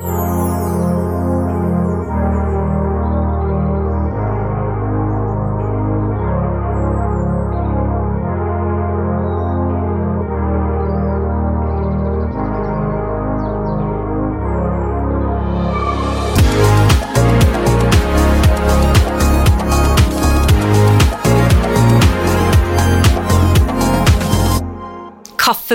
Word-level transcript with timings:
Oh. 0.00 0.27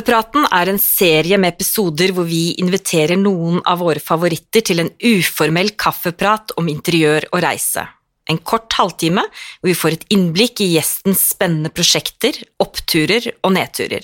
Kaffepraten 0.03 0.43
er 0.51 0.67
en 0.67 0.79
serie 0.83 1.37
med 1.39 1.53
episoder 1.53 2.11
hvor 2.11 2.25
vi 2.27 2.57
inviterer 2.59 3.15
noen 3.15 3.61
av 3.63 3.79
våre 3.79 4.01
favoritter 4.03 4.59
til 4.67 4.81
en 4.81 4.89
uformell 4.99 5.69
kaffeprat 5.79 6.51
om 6.59 6.67
interiør 6.67 7.29
og 7.29 7.39
reise. 7.45 7.85
En 8.27 8.41
kort 8.43 8.75
halvtime 8.75 9.21
hvor 9.23 9.69
vi 9.69 9.77
får 9.79 9.95
et 9.95 10.03
innblikk 10.11 10.59
i 10.59 10.73
gjestens 10.73 11.21
spennende 11.31 11.71
prosjekter, 11.71 12.35
oppturer 12.59 13.29
og 13.45 13.53
nedturer. 13.55 14.03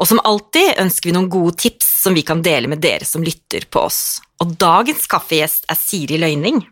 Og 0.00 0.08
som 0.08 0.22
alltid 0.24 0.80
ønsker 0.80 1.10
vi 1.10 1.14
noen 1.18 1.28
gode 1.34 1.58
tips 1.60 1.90
som 2.06 2.16
vi 2.16 2.24
kan 2.24 2.40
dele 2.40 2.70
med 2.72 2.80
dere 2.80 3.04
som 3.04 3.20
lytter 3.26 3.66
på 3.68 3.82
oss. 3.84 4.22
Og 4.40 4.54
dagens 4.56 5.04
kaffegjest 5.12 5.68
er 5.68 5.76
Siri 5.76 6.22
Løyning. 6.22 6.62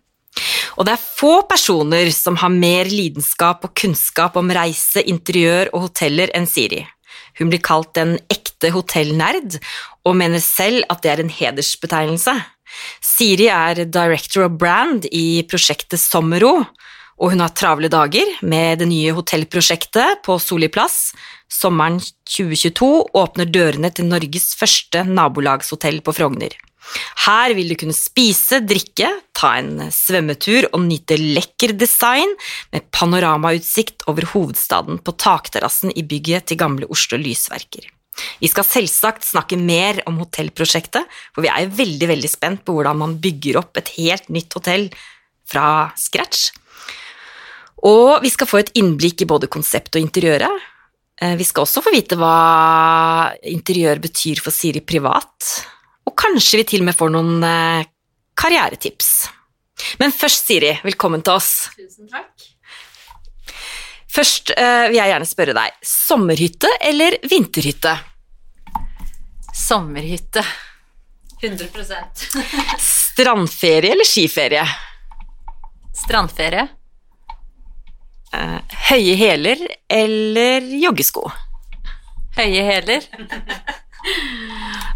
Og 0.80 0.88
det 0.88 0.94
er 0.96 1.04
få 1.18 1.42
personer 1.50 2.08
som 2.16 2.40
har 2.40 2.56
mer 2.56 2.88
lidenskap 2.88 3.68
og 3.68 3.76
kunnskap 3.76 4.40
om 4.40 4.48
reise, 4.56 5.04
interiør 5.04 5.74
og 5.74 5.90
hoteller 5.90 6.32
enn 6.32 6.48
Siri. 6.48 6.86
Hun 7.40 7.50
blir 7.50 7.62
kalt 7.64 7.96
en 8.00 8.18
ekte 8.30 8.70
hotellnerd, 8.74 9.56
og 10.04 10.18
mener 10.20 10.42
selv 10.44 10.84
at 10.92 11.02
det 11.02 11.14
er 11.14 11.24
en 11.24 11.32
hedersbetegnelse. 11.32 12.36
Siri 13.02 13.48
er 13.50 13.84
director 13.86 14.46
of 14.46 14.58
brand 14.60 15.08
i 15.10 15.42
prosjektet 15.48 16.00
Sommerro, 16.00 16.60
og 17.20 17.34
hun 17.34 17.42
har 17.44 17.52
travle 17.56 17.90
dager 17.92 18.28
med 18.40 18.80
det 18.80 18.88
nye 18.88 19.12
hotellprosjektet 19.16 20.22
på 20.24 20.38
Soli 20.40 20.70
plass. 20.72 21.10
Sommeren 21.52 21.98
2022 22.30 22.88
åpner 23.20 23.50
dørene 23.50 23.90
til 23.92 24.08
Norges 24.08 24.54
første 24.56 25.04
nabolagshotell 25.08 26.00
på 26.06 26.16
Frogner. 26.16 26.54
Her 27.26 27.54
vil 27.56 27.70
du 27.70 27.76
kunne 27.78 27.96
spise, 27.96 28.60
drikke, 28.66 29.10
ta 29.36 29.52
en 29.60 29.90
svømmetur 29.94 30.70
og 30.72 30.82
nyte 30.86 31.18
lekker 31.20 31.74
design 31.78 32.32
med 32.74 32.88
panoramautsikt 32.94 34.06
over 34.10 34.26
hovedstaden 34.32 35.00
på 35.04 35.14
takterrassen 35.20 35.94
i 35.94 36.04
bygget 36.06 36.50
til 36.50 36.60
gamle 36.60 36.88
Oslo 36.90 37.20
Lysverker. 37.20 37.86
Vi 38.40 38.50
skal 38.50 38.66
selvsagt 38.66 39.24
snakke 39.24 39.56
mer 39.56 40.02
om 40.10 40.18
hotellprosjektet, 40.20 41.06
for 41.34 41.46
vi 41.46 41.52
er 41.52 41.70
veldig, 41.72 42.08
veldig 42.10 42.30
spent 42.30 42.64
på 42.66 42.74
hvordan 42.76 42.98
man 43.00 43.18
bygger 43.22 43.60
opp 43.62 43.80
et 43.80 43.94
helt 43.96 44.28
nytt 44.32 44.56
hotell 44.58 44.88
fra 45.50 45.90
scratch. 45.98 46.50
Og 47.86 48.20
vi 48.24 48.32
skal 48.32 48.48
få 48.50 48.60
et 48.60 48.74
innblikk 48.76 49.24
i 49.24 49.30
både 49.30 49.48
konsept 49.52 49.96
og 49.96 50.02
interiøret. 50.02 50.68
Eh, 51.20 51.36
vi 51.40 51.46
skal 51.48 51.64
også 51.64 51.82
få 51.84 51.92
vite 51.94 52.18
hva 52.20 53.32
interiør 53.48 54.02
betyr 54.04 54.42
for 54.44 54.52
Siri 54.52 54.82
privat, 54.84 55.62
og 56.08 56.14
kanskje 56.18 56.60
vi 56.60 56.68
til 56.72 56.84
og 56.84 56.90
med 56.90 56.96
får 56.98 57.12
noen 57.14 57.44
eh, 57.46 57.88
karrieretips. 58.40 59.10
Men 60.00 60.12
først, 60.12 60.48
Siri, 60.50 60.74
velkommen 60.84 61.22
til 61.24 61.36
oss. 61.38 61.50
Tusen 61.76 62.08
takk. 62.10 62.48
Først 64.10 64.50
eh, 64.56 64.88
vil 64.90 64.98
jeg 64.98 65.12
gjerne 65.12 65.28
spørre 65.28 65.54
deg, 65.56 65.76
sommerhytte 65.86 66.70
eller 66.90 67.16
vinterhytte? 67.30 67.94
Sommerhytte. 69.54 70.42
100% 71.40 72.26
Strandferie 72.84 73.94
eller 73.94 74.04
skiferie? 74.04 74.64
Strandferie. 75.96 76.66
Eh, 78.34 78.58
høye 78.90 79.14
hæler 79.18 79.62
eller 79.88 80.66
joggesko? 80.82 81.24
Høye 82.36 82.66
hæler. 82.66 83.06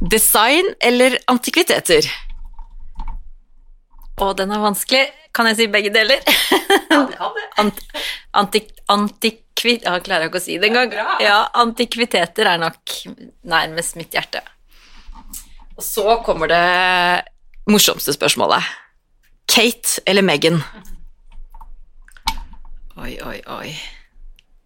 Design 0.00 0.74
eller 0.80 1.18
antikviteter? 1.30 2.06
Å, 4.14 4.30
den 4.38 4.52
er 4.54 4.62
vanskelig. 4.62 5.04
Kan 5.34 5.48
jeg 5.50 5.58
si 5.58 5.66
begge 5.70 5.90
deler? 5.94 6.22
Ant, 7.60 7.80
antik, 8.34 8.70
antikvi... 8.90 9.76
Ja, 9.82 9.96
klarer 10.02 10.26
jeg 10.26 10.30
ikke 10.30 10.42
å 10.42 10.44
si 10.44 10.58
det 10.62 10.70
engang. 10.70 10.94
Ja, 11.22 11.38
antikviteter 11.58 12.50
er 12.50 12.60
nok 12.62 12.94
nærmest 13.50 13.98
mitt 13.98 14.14
hjerte. 14.14 14.42
Og 15.74 15.82
så 15.82 16.18
kommer 16.26 16.50
det 16.50 16.62
morsomste 17.70 18.14
spørsmålet. 18.14 18.62
Kate 19.50 20.02
eller 20.06 20.22
Megan? 20.26 20.60
Oi, 22.94 23.16
oi, 23.26 23.38
oi. 23.50 23.74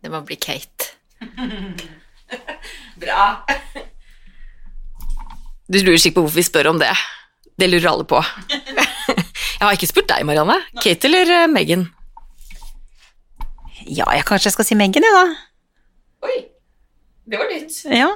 Det 0.02 0.12
må 0.12 0.20
bli 0.28 0.36
Kate. 0.36 0.92
Bra. 3.02 3.22
Du 5.68 5.78
lurer 5.82 6.00
sikkert 6.00 6.18
på 6.20 6.24
hvorfor 6.26 6.40
vi 6.40 6.46
spør 6.46 6.70
om 6.72 6.78
det. 6.80 6.92
Det 7.60 7.68
lurer 7.68 7.90
alle 7.90 8.06
på. 8.08 8.22
Jeg 9.58 9.66
har 9.66 9.74
ikke 9.74 9.90
spurt 9.90 10.08
deg, 10.08 10.24
Marianne. 10.28 10.54
Kate 10.80 11.08
eller 11.10 11.32
eh, 11.42 11.48
Megan? 11.50 11.88
Ja, 13.88 14.04
jeg 14.12 14.22
kanskje 14.28 14.52
skal 14.52 14.66
si 14.68 14.76
Megan, 14.78 15.02
jeg, 15.02 15.14
da. 15.16 16.28
Oi, 16.28 16.34
det 17.30 17.38
var 17.40 17.48
nytt. 17.50 17.78
Ja. 17.88 18.10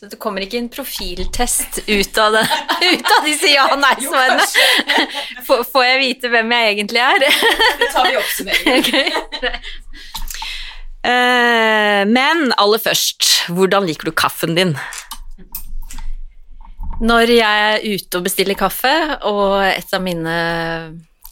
Så 0.00 0.08
det 0.08 0.16
kommer 0.22 0.40
ikke 0.40 0.56
en 0.56 0.70
profiltest 0.72 1.82
ut 1.84 2.20
av, 2.22 2.32
det, 2.38 2.44
ut 2.94 3.10
av 3.18 3.26
disse 3.26 3.50
ja- 3.52 3.66
og 3.74 3.82
nei-svarene? 3.82 4.46
Får 5.48 5.66
får 5.68 5.84
jeg 5.84 5.98
vite 6.00 6.30
hvem 6.32 6.54
jeg 6.56 6.70
egentlig 6.70 7.02
er? 7.04 7.26
Det 7.26 7.90
tar 7.92 8.08
vi 8.08 8.16
oppsummering. 8.22 8.78
oppsummeringen. 8.78 9.20
Ok. 9.20 9.44
Eh, 11.10 12.00
men 12.08 12.46
aller 12.60 12.80
først, 12.80 13.28
hvordan 13.52 13.84
liker 13.90 14.08
du 14.08 14.14
kaffen 14.16 14.56
din? 14.56 14.72
Når 17.00 17.30
jeg 17.32 17.60
er 17.72 17.84
ute 17.96 18.18
og 18.18 18.24
bestiller 18.26 18.58
kaffe, 18.60 18.92
og 19.24 19.62
et 19.64 19.92
av 19.96 20.02
mine 20.04 20.34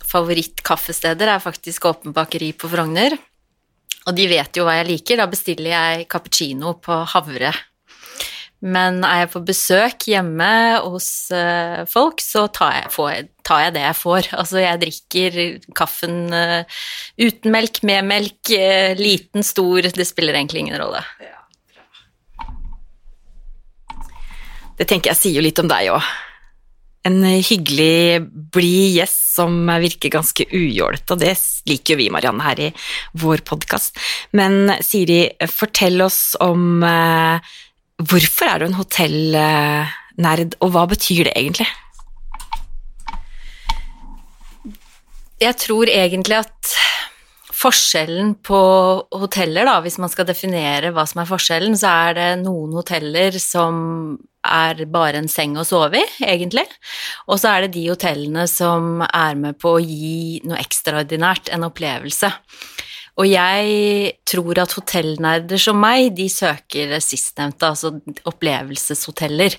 favorittkaffesteder 0.09 1.29
er 1.29 1.43
faktisk 1.45 1.91
Åpen 1.91 2.15
bakeri 2.17 2.55
på 2.57 2.71
Frogner, 2.73 3.19
og 4.09 4.17
de 4.17 4.25
vet 4.31 4.57
jo 4.57 4.65
hva 4.65 4.79
jeg 4.79 4.89
liker, 4.89 5.21
da 5.21 5.27
bestiller 5.29 5.75
jeg 5.75 6.07
cappuccino 6.09 6.73
på 6.81 7.03
havre. 7.13 7.53
Men 8.65 9.03
er 9.07 9.27
jeg 9.27 9.31
på 9.35 9.43
besøk 9.47 10.09
hjemme 10.09 10.51
hos 10.89 11.29
eh, 11.37 11.85
folk, 11.87 12.25
så 12.25 12.49
tar 12.51 12.73
jeg, 12.75 12.89
får 12.97 13.13
tar 13.47 13.67
jeg 13.67 13.75
det 13.77 13.85
jeg 13.85 13.99
får. 14.01 14.31
Altså, 14.41 14.63
jeg 14.65 14.81
drikker 14.83 15.39
kaffen 15.79 16.33
eh, 16.35 16.81
uten 17.21 17.55
melk, 17.55 17.85
med 17.87 18.09
melk, 18.09 18.41
eh, 18.57 18.97
liten, 18.99 19.45
stor, 19.47 19.85
det 19.85 20.09
spiller 20.09 20.41
egentlig 20.41 20.65
ingen 20.65 20.81
rolle. 20.81 21.05
Det 24.79 24.87
tenker 24.87 25.11
jeg 25.11 25.19
sier 25.19 25.39
jo 25.41 25.45
litt 25.45 25.59
om 25.59 25.69
deg 25.71 25.91
òg. 25.91 26.09
En 27.09 27.23
hyggelig, 27.25 28.21
blid 28.55 28.99
gjest 28.99 29.35
som 29.39 29.55
virker 29.81 30.13
ganske 30.13 30.45
ujålete, 30.51 31.15
og 31.15 31.23
det 31.23 31.35
liker 31.71 31.95
jo 31.95 32.01
vi, 32.03 32.09
Marianne, 32.13 32.45
her 32.45 32.63
i 32.63 32.69
vår 33.19 33.43
podkast. 33.49 33.99
Men 34.37 34.73
Siri, 34.85 35.25
fortell 35.51 36.03
oss 36.05 36.37
om 36.45 36.83
eh, 36.87 37.51
hvorfor 38.03 38.51
er 38.51 38.61
du 38.61 38.69
en 38.69 38.79
hotellnerd, 38.79 40.59
og 40.63 40.75
hva 40.75 40.87
betyr 40.91 41.31
det 41.31 41.37
egentlig? 41.39 41.69
Jeg 45.39 45.55
tror 45.63 45.91
egentlig 45.91 46.41
at 46.43 46.75
forskjellen 47.59 48.37
på 48.47 48.59
hoteller, 49.19 49.67
da, 49.67 49.79
hvis 49.83 49.99
man 49.99 50.11
skal 50.13 50.29
definere 50.29 50.93
hva 50.95 51.05
som 51.09 51.23
er 51.23 51.31
forskjellen, 51.31 51.77
så 51.79 51.91
er 52.09 52.19
det 52.19 52.29
noen 52.45 52.77
hoteller 52.79 53.39
som 53.43 54.19
er 54.49 54.85
bare 54.89 55.19
en 55.21 55.29
seng 55.31 55.57
å 55.59 55.67
sove 55.67 55.99
i, 55.99 56.05
egentlig. 56.25 56.65
Og 57.27 57.41
så 57.41 57.51
er 57.53 57.67
det 57.67 57.75
de 57.75 57.89
hotellene 57.91 58.47
som 58.51 59.03
er 59.09 59.39
med 59.41 59.59
på 59.61 59.75
å 59.77 59.83
gi 59.83 60.39
noe 60.47 60.61
ekstraordinært, 60.63 61.51
en 61.53 61.67
opplevelse. 61.67 62.31
Og 63.19 63.27
jeg 63.27 64.13
tror 64.31 64.61
at 64.63 64.77
hotellnerder 64.79 65.59
som 65.59 65.81
meg, 65.83 66.13
de 66.15 66.29
søker 66.31 66.95
sistnevnte, 67.03 67.67
altså 67.67 67.91
opplevelseshoteller. 68.31 69.59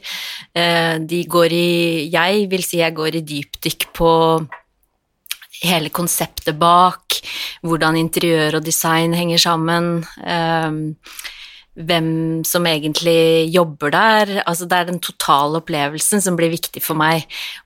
Eh, 0.55 0.95
De 1.03 1.19
går 1.27 1.51
i 1.51 2.09
Jeg 2.13 2.47
vil 2.49 2.63
si 2.63 2.79
jeg 2.79 2.95
går 2.95 3.19
i 3.19 3.25
dypdykk 3.33 3.89
på 3.91 4.11
hele 5.63 5.91
konseptet 5.93 6.57
bak, 6.59 7.19
hvordan 7.65 7.99
interiør 7.99 8.59
og 8.59 8.65
design 8.65 9.13
henger 9.17 9.41
sammen. 9.49 9.91
eh, 10.23 11.03
hvem 11.79 12.43
som 12.47 12.65
egentlig 12.67 13.49
jobber 13.53 13.93
der. 13.93 14.31
Altså 14.43 14.67
det 14.69 14.77
er 14.77 14.87
den 14.89 14.99
totale 15.03 15.61
opplevelsen 15.61 16.21
som 16.23 16.37
blir 16.39 16.51
viktig 16.51 16.81
for 16.83 16.99
meg. 16.99 17.25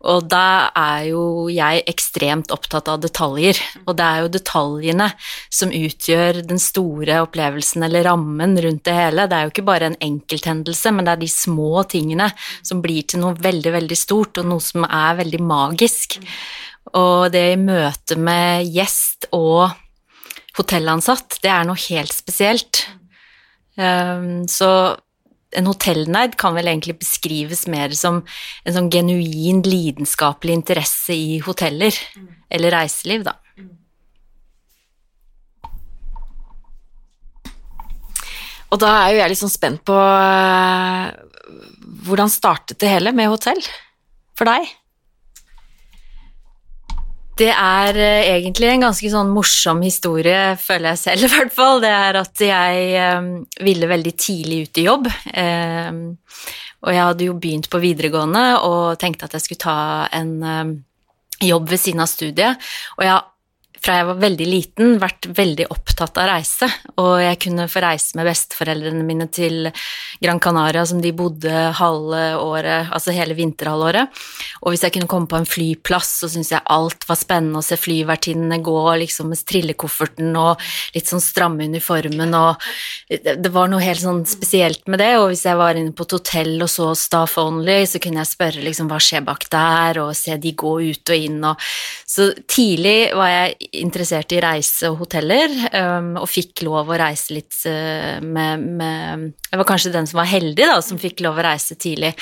Og 0.10 0.28
da 0.30 0.69
er 0.78 1.10
jo 1.10 1.24
jeg 1.51 1.84
ekstremt 1.90 2.54
opptatt 2.54 2.92
av 2.92 3.01
detaljer. 3.04 3.57
Og 3.88 3.98
det 3.98 4.06
er 4.06 4.24
jo 4.24 4.34
detaljene 4.36 5.10
som 5.50 5.74
utgjør 5.74 6.44
den 6.46 6.62
store 6.62 7.24
opplevelsen 7.25 7.88
eller 7.88 8.06
rammen 8.10 8.57
rundt 8.66 8.86
det 8.86 8.98
hele. 8.98 9.28
Det 9.30 9.39
er 9.39 9.48
jo 9.48 9.54
ikke 9.56 9.69
bare 9.72 9.92
en 9.92 10.01
enkelthendelse, 10.10 10.94
men 10.94 11.07
det 11.07 11.16
er 11.16 11.24
de 11.24 11.31
små 11.31 11.86
tingene 11.89 12.30
som 12.62 12.84
blir 12.84 13.07
til 13.07 13.24
noe 13.24 13.38
veldig, 13.39 13.74
veldig 13.80 13.98
stort, 13.98 14.38
og 14.42 14.51
noe 14.51 14.63
som 14.63 14.86
er 14.86 15.18
veldig 15.24 15.42
magisk. 15.42 16.19
Og 16.92 17.32
det 17.34 17.46
i 17.54 17.60
møte 17.60 18.18
med 18.20 18.68
gjest 18.68 19.30
og 19.34 19.72
hotellansatt, 20.58 21.40
det 21.42 21.50
er 21.50 21.66
noe 21.66 21.80
helt 21.88 22.14
spesielt. 22.14 22.84
Um, 23.80 24.44
så 24.52 24.70
en 25.54 25.70
hotellnerd 25.70 26.36
kan 26.42 26.56
vel 26.58 26.70
egentlig 26.70 26.98
beskrives 27.02 27.66
mer 27.70 27.94
som 27.98 28.22
en 28.66 28.76
sånn 28.76 28.92
genuin 28.94 29.62
lidenskapelig 29.66 30.58
interesse 30.60 31.16
i 31.16 31.40
hoteller, 31.46 31.98
eller 32.54 32.76
reiseliv, 32.76 33.26
da. 33.30 33.38
Og 38.74 38.80
da 38.82 38.90
er 39.04 39.14
jo 39.14 39.20
jeg 39.22 39.30
litt 39.30 39.42
sånn 39.44 39.54
spent 39.54 39.84
på 39.86 39.94
uh, 39.94 41.14
hvordan 42.08 42.32
startet 42.34 42.80
det 42.82 42.90
hele 42.90 43.14
med 43.14 43.30
hotell 43.30 43.62
for 44.38 44.50
deg? 44.50 44.66
Det 47.40 47.50
er 47.50 47.98
uh, 47.98 48.24
egentlig 48.36 48.70
en 48.70 48.86
ganske 48.88 49.10
sånn 49.10 49.32
morsom 49.34 49.82
historie, 49.86 50.54
føler 50.62 50.94
jeg 50.94 51.02
selv 51.04 51.26
i 51.28 51.32
hvert 51.34 51.56
fall. 51.56 51.82
Det 51.84 51.92
er 51.94 52.22
at 52.22 52.46
jeg 52.46 53.18
um, 53.18 53.34
ville 53.66 53.90
veldig 53.90 54.16
tidlig 54.20 54.64
ut 54.68 54.82
i 54.82 54.88
jobb. 54.88 55.12
Um, 55.34 56.02
og 56.84 56.92
jeg 56.92 57.06
hadde 57.08 57.30
jo 57.30 57.38
begynt 57.40 57.70
på 57.72 57.80
videregående 57.80 58.48
og 58.68 58.98
tenkte 59.02 59.30
at 59.30 59.38
jeg 59.38 59.46
skulle 59.46 59.64
ta 59.64 59.78
en 60.14 60.34
um, 60.44 60.74
jobb 61.44 61.70
ved 61.72 61.82
siden 61.82 62.04
av 62.04 62.12
studiet. 62.12 62.74
Og 62.98 63.06
jeg 63.06 63.16
har 63.16 63.30
fra 63.84 63.98
jeg 64.00 64.08
var 64.08 64.20
veldig 64.22 64.46
liten 64.48 64.94
vært 65.02 65.28
veldig 65.36 65.68
opptatt 65.74 66.18
av 66.22 66.30
reise, 66.30 66.70
og 67.02 67.18
jeg 67.20 67.40
kunne 67.44 67.68
få 67.72 67.82
reise 67.84 68.18
med 68.18 68.28
besteforeldrene 68.30 69.04
mine 69.06 69.28
til 69.34 69.68
Gran 70.24 70.40
Canaria, 70.44 70.86
som 70.88 71.02
de 71.04 71.12
bodde 71.16 71.52
halve 71.80 72.22
året, 72.40 72.92
altså 72.96 73.14
hele 73.16 73.36
vinterhalvåret. 73.38 74.24
Og 74.64 74.72
hvis 74.72 74.86
jeg 74.88 74.96
kunne 74.96 75.10
komme 75.12 75.28
på 75.28 75.40
en 75.40 75.50
flyplass, 75.50 76.14
så 76.22 76.30
syntes 76.32 76.54
jeg 76.56 76.64
alt 76.72 77.04
var 77.10 77.20
spennende 77.20 77.60
å 77.60 77.66
se 77.66 77.78
flyvertinnene 77.80 78.62
gå 78.64 78.78
liksom 79.04 79.32
med 79.34 79.44
trillekofferten 79.52 80.32
og 80.40 80.64
litt 80.96 81.12
sånn 81.12 81.24
stramme 81.24 81.68
uniformen, 81.68 82.34
og 82.40 82.64
det 83.10 83.52
var 83.52 83.72
noe 83.72 83.84
helt 83.84 84.04
sånn 84.04 84.24
spesielt 84.30 84.88
med 84.88 85.04
det. 85.04 85.12
Og 85.20 85.30
hvis 85.34 85.44
jeg 85.50 85.60
var 85.60 85.76
inne 85.80 85.96
på 85.96 86.08
et 86.08 86.18
hotell 86.18 86.56
og 86.64 86.72
så 86.72 86.94
Staff 86.98 87.36
Only, 87.42 87.82
så 87.90 88.00
kunne 88.04 88.24
jeg 88.24 88.32
spørre 88.32 88.64
liksom 88.64 88.88
hva 88.92 89.02
skjer 89.04 89.28
bak 89.28 89.50
der, 89.52 90.00
og 90.06 90.16
se 90.18 90.40
de 90.40 90.56
gå 90.56 90.74
ut 90.88 91.14
og 91.14 91.28
inn, 91.28 91.42
og 91.44 91.60
Så 92.14 92.28
tidlig 92.48 93.14
var 93.18 93.30
jeg 93.32 93.73
interessert 93.80 94.34
i 94.36 94.42
reise 94.44 94.92
og 94.92 95.00
hoteller, 95.04 95.54
um, 95.74 96.14
og 96.22 96.30
fikk 96.30 96.64
lov 96.68 96.92
å 96.92 97.00
reise 97.00 97.36
litt 97.36 97.56
uh, 97.70 98.20
med, 98.22 98.68
med, 98.80 99.31
Jeg 99.50 99.62
var 99.62 99.70
kanskje 99.70 99.94
den 99.96 100.10
som 100.10 100.22
var 100.22 100.30
heldig, 100.30 100.68
da, 100.70 100.78
som 100.86 101.02
fikk 101.02 101.24
lov 101.25 101.40
å 101.40 101.48
reise 101.48 101.78
tidlig. 101.80 102.14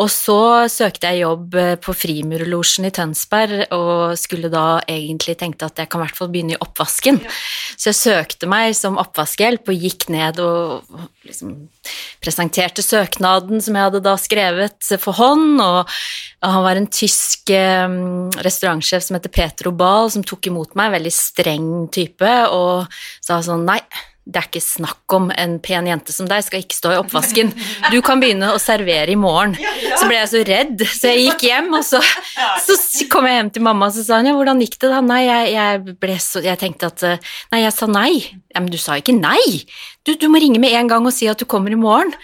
Og 0.00 0.08
så 0.10 0.66
søkte 0.72 1.10
jeg 1.12 1.22
jobb 1.22 1.54
eh, 1.60 1.74
på 1.78 1.94
Frimurlosjen 1.94 2.88
i 2.88 2.92
Tønsberg, 2.94 3.66
og 3.74 4.16
skulle 4.18 4.50
da 4.50 4.80
egentlig 4.90 5.36
tenkte 5.38 5.68
at 5.68 5.78
jeg 5.78 5.90
kan 5.90 6.02
i 6.02 6.04
hvert 6.06 6.18
fall 6.18 6.30
begynne 6.32 6.56
i 6.56 6.62
oppvasken. 6.64 7.20
Ja. 7.22 7.34
Så 7.78 7.90
jeg 7.92 8.00
søkte 8.00 8.48
meg 8.50 8.74
som 8.78 8.98
oppvaskhjelp 9.02 9.70
og 9.70 9.84
gikk 9.86 10.08
ned 10.12 10.40
og 10.42 10.88
liksom 11.26 11.54
presenterte 12.24 12.82
søknaden 12.82 13.62
som 13.62 13.76
jeg 13.76 13.88
hadde 13.88 14.02
da 14.04 14.14
skrevet 14.18 14.90
for 15.02 15.14
hånd, 15.18 15.60
og 15.62 15.94
han 16.44 16.64
var 16.66 16.80
en 16.80 16.90
tysk 16.90 17.52
eh, 17.54 17.98
restaurantsjef 18.46 19.06
som 19.06 19.18
heter 19.18 19.34
Petro 19.34 19.74
Bahl, 19.74 20.10
som 20.10 20.26
tok 20.26 20.50
imot 20.50 20.74
meg, 20.78 20.96
veldig 20.96 21.14
streng 21.14 21.70
type, 21.94 22.34
og 22.50 22.90
sa 23.22 23.38
sånn 23.44 23.66
nei 23.68 23.82
det 24.24 24.40
er 24.40 24.46
ikke 24.48 24.62
snakk 24.64 25.14
om 25.16 25.26
en 25.36 25.58
pen 25.60 25.88
jente 25.88 26.12
som 26.14 26.28
deg 26.28 26.44
skal 26.46 26.62
ikke 26.62 26.76
stå 26.78 26.94
i 26.94 27.00
oppvasken. 27.02 27.50
Du 27.92 27.98
kan 28.04 28.22
begynne 28.22 28.54
å 28.54 28.60
servere 28.62 29.12
i 29.12 29.18
morgen. 29.20 29.52
Så 29.98 30.08
ble 30.08 30.16
jeg 30.16 30.30
så 30.30 30.40
redd, 30.48 30.84
så 30.88 31.12
jeg 31.12 31.26
gikk 31.26 31.44
hjem, 31.50 31.68
og 31.76 31.84
så, 31.84 32.00
så 32.64 33.08
kom 33.12 33.28
jeg 33.28 33.36
hjem 33.36 33.50
til 33.52 33.66
mamma 33.66 33.90
og 33.90 33.96
så 33.96 34.06
sa 34.06 34.20
hun, 34.20 34.30
ja, 34.30 34.36
hvordan 34.38 34.62
gikk 34.64 34.78
det 34.80 34.90
da? 34.94 35.02
Nei, 35.04 35.20
jeg, 35.26 35.52
jeg, 35.52 36.22
så, 36.24 36.40
jeg 36.44 36.60
tenkte 36.60 36.88
at 36.88 37.04
Nei, 37.52 37.60
jeg 37.66 37.74
sa 37.76 37.88
nei. 37.90 38.12
Ja, 38.54 38.62
men 38.62 38.70
du 38.72 38.78
sa 38.80 38.96
ikke 38.96 39.16
nei. 39.16 39.42
Du, 40.06 40.14
du, 40.16 40.26
må 40.32 40.40
ringe 40.40 40.60
med 40.62 40.72
en 40.78 40.88
gang 40.90 41.04
og 41.04 41.12
si 41.14 41.28
at 41.28 41.40
du 41.40 41.44
kommer 41.48 41.74
i 41.74 41.78
morgen. 41.78 42.14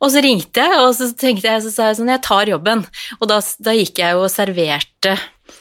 Og 0.00 0.14
så 0.14 0.22
ringte 0.24 0.64
jeg, 0.64 0.80
og 0.80 0.94
så 0.96 1.10
tenkte 1.12 1.50
jeg, 1.50 1.64
så 1.66 1.74
sa 1.74 1.90
jeg 1.90 2.00
sånn, 2.00 2.12
jeg 2.14 2.24
tar 2.24 2.48
jobben. 2.48 2.86
Og 3.20 3.28
da, 3.28 3.40
da 3.60 3.76
gikk 3.76 4.00
jeg 4.00 4.16
jo 4.16 4.24
og 4.24 4.32
serverte 4.32 5.18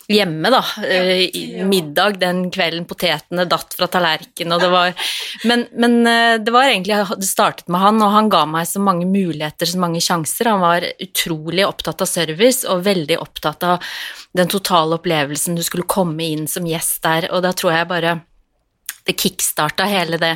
hjemme, 0.10 0.52
da. 0.54 0.62
Ja, 0.84 1.66
middag 1.70 2.20
den 2.22 2.46
kvelden, 2.54 2.88
potetene 2.90 3.46
datt 3.50 3.76
fra 3.78 3.90
tallerkenen, 3.92 4.56
og 4.56 4.64
det 4.64 4.70
var 4.74 5.10
men, 5.50 5.66
men, 5.80 6.00
eh, 6.08 6.38
det 6.42 6.54
var 6.54 6.70
egentlig 6.70 6.98
Det 7.20 7.28
startet 7.28 7.68
med 7.68 7.82
han, 7.82 8.02
og 8.02 8.14
han 8.14 8.30
ga 8.32 8.46
meg 8.50 8.68
så 8.68 8.82
mange 8.84 9.08
muligheter, 9.10 9.70
så 9.70 9.80
mange 9.82 10.02
sjanser. 10.04 10.52
Han 10.52 10.64
var 10.64 10.88
utrolig 11.00 11.68
opptatt 11.68 12.02
av 12.02 12.10
service 12.10 12.66
og 12.68 12.86
veldig 12.88 13.20
opptatt 13.20 13.64
av 13.64 13.92
den 14.36 14.50
totale 14.52 15.00
opplevelsen 15.00 15.58
du 15.58 15.64
skulle 15.66 15.90
komme 15.90 16.26
inn 16.26 16.48
som 16.48 16.68
gjest 16.68 17.02
der, 17.06 17.30
og 17.34 17.44
da 17.46 17.54
tror 17.54 17.76
jeg 17.76 17.90
bare 17.90 18.20
det 19.10 19.18
kickstarta 19.18 19.88
hele 19.90 20.20
det, 20.22 20.36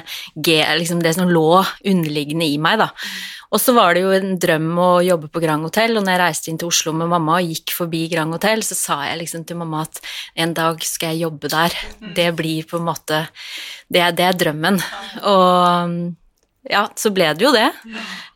liksom 0.79 1.03
det 1.03 1.13
som 1.17 1.29
lå 1.29 1.63
underliggende 1.85 2.47
i 2.47 2.57
meg, 2.61 2.79
da. 2.81 2.89
Og 3.53 3.61
så 3.61 3.75
var 3.77 3.93
det 3.93 4.01
jo 4.01 4.13
en 4.15 4.33
drøm 4.41 4.71
å 4.81 4.89
jobbe 5.05 5.29
på 5.29 5.41
Grand 5.43 5.67
Hotell, 5.67 5.93
og 5.97 6.05
når 6.05 6.15
jeg 6.15 6.21
reiste 6.23 6.49
inn 6.49 6.57
til 6.61 6.71
Oslo 6.71 6.95
med 6.97 7.11
mamma 7.11 7.37
og 7.37 7.51
gikk 7.53 7.75
forbi 7.77 8.07
Grand 8.09 8.33
Hotell, 8.33 8.65
så 8.65 8.77
sa 8.77 8.97
jeg 9.05 9.19
liksom 9.21 9.45
til 9.45 9.59
mamma 9.61 9.83
at 9.85 10.01
en 10.41 10.55
dag 10.57 10.81
skal 10.81 11.13
jeg 11.13 11.27
jobbe 11.27 11.53
der. 11.53 11.77
Det 12.17 12.31
blir 12.37 12.65
på 12.69 12.81
en 12.81 12.89
måte 12.89 13.27
Det, 13.93 14.01
det 14.17 14.25
er 14.25 14.37
drømmen. 14.41 14.79
Og 15.29 15.95
ja, 16.71 16.85
så 16.95 17.11
ble 17.13 17.27
det 17.35 17.43
jo 17.43 17.51
det. 17.53 17.67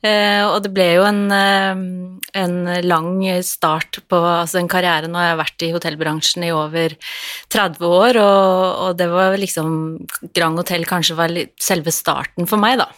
Eh, 0.06 0.44
og 0.46 0.60
det 0.66 0.70
ble 0.76 0.88
jo 1.00 1.06
en, 1.08 1.22
eh, 1.32 1.80
en, 2.38 2.58
lang 2.84 3.10
start 3.42 4.02
på 4.12 4.20
altså 4.20 4.60
en 4.60 4.70
karriere. 4.70 5.10
Nå 5.10 5.18
har 5.18 5.32
jeg 5.32 5.42
vært 5.42 5.66
i 5.66 5.72
hotellbransjen 5.74 6.46
i 6.46 6.54
over 6.54 6.94
30 7.56 7.88
år, 7.88 8.20
og, 8.22 8.58
og 8.86 8.98
det 9.00 9.10
var 9.10 9.40
liksom 9.40 9.72
Grand 10.36 10.60
Hotell 10.60 10.86
kanskje 10.86 11.18
var 11.18 11.34
selve 11.58 11.96
starten 11.96 12.46
for 12.46 12.62
meg, 12.62 12.84
da 12.84 12.92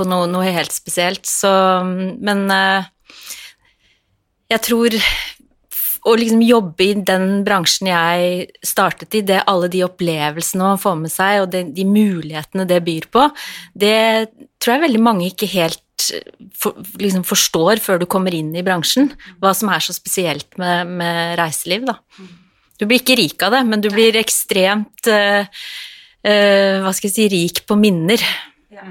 på 0.00 0.08
noe, 0.08 0.28
noe 0.30 0.48
helt 0.56 0.72
spesielt. 0.74 1.28
Så 1.28 1.50
Men 1.84 2.46
eh, 2.54 2.88
jeg 4.50 4.66
tror 4.66 4.96
å 6.08 6.14
liksom 6.16 6.40
jobbe 6.40 6.84
i 6.86 6.94
den 6.96 7.42
bransjen 7.44 7.90
jeg 7.90 8.46
startet 8.64 9.18
i, 9.18 9.20
det 9.26 9.42
alle 9.50 9.68
de 9.72 9.82
opplevelsene 9.84 10.72
man 10.72 10.80
får 10.80 10.96
med 11.02 11.12
seg, 11.12 11.42
og 11.42 11.50
de, 11.52 11.66
de 11.76 11.84
mulighetene 11.84 12.64
det 12.68 12.80
byr 12.86 13.08
på, 13.12 13.26
det 13.76 14.30
tror 14.56 14.76
jeg 14.76 14.84
veldig 14.86 15.02
mange 15.04 15.28
ikke 15.28 15.50
helt 15.52 15.84
for, 16.56 16.78
liksom 16.96 17.26
forstår 17.28 17.82
før 17.84 18.00
du 18.00 18.06
kommer 18.08 18.34
inn 18.34 18.54
i 18.56 18.64
bransjen, 18.64 19.10
hva 19.42 19.52
som 19.56 19.68
er 19.72 19.84
så 19.84 19.92
spesielt 19.92 20.56
med, 20.60 20.88
med 21.00 21.36
reiseliv, 21.40 21.84
da. 21.90 21.98
Du 22.80 22.86
blir 22.88 23.02
ikke 23.02 23.18
rik 23.20 23.44
av 23.44 23.52
det, 23.58 23.60
men 23.68 23.84
du 23.84 23.90
blir 23.92 24.16
ekstremt 24.16 25.10
uh, 25.12 25.44
uh, 25.44 26.76
Hva 26.80 26.92
skal 26.96 27.10
jeg 27.10 27.12
si 27.12 27.26
rik 27.28 27.60
på 27.68 27.76
minner. 27.76 28.24
Ja. 28.72 28.88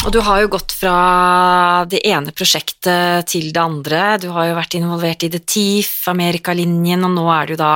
Og 0.00 0.14
du 0.14 0.16
har 0.24 0.40
jo 0.40 0.48
gått 0.54 0.72
fra 0.72 1.84
det 1.84 1.98
ene 2.08 2.32
prosjektet 2.32 3.28
til 3.28 3.50
det 3.52 3.60
andre. 3.60 4.04
Du 4.22 4.30
har 4.32 4.46
jo 4.48 4.54
vært 4.56 4.76
involvert 4.78 5.26
i 5.26 5.28
The 5.28 5.40
Teef, 5.44 5.90
Amerikalinjen, 6.08 7.04
og 7.04 7.12
nå 7.18 7.26
er 7.34 7.50
det 7.50 7.54
jo 7.54 7.58
da 7.60 7.72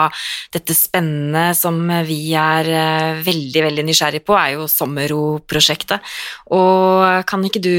dette 0.56 0.76
spennende 0.76 1.50
som 1.58 1.82
vi 2.08 2.32
er 2.32 2.70
eh, 2.72 3.20
veldig, 3.26 3.64
veldig 3.66 3.84
nysgjerrig 3.84 4.22
på, 4.24 4.38
er 4.40 4.54
jo 4.54 4.64
Sommero-prosjektet. 4.72 6.14
Og 6.56 7.28
kan 7.28 7.44
ikke 7.44 7.60
du 7.60 7.74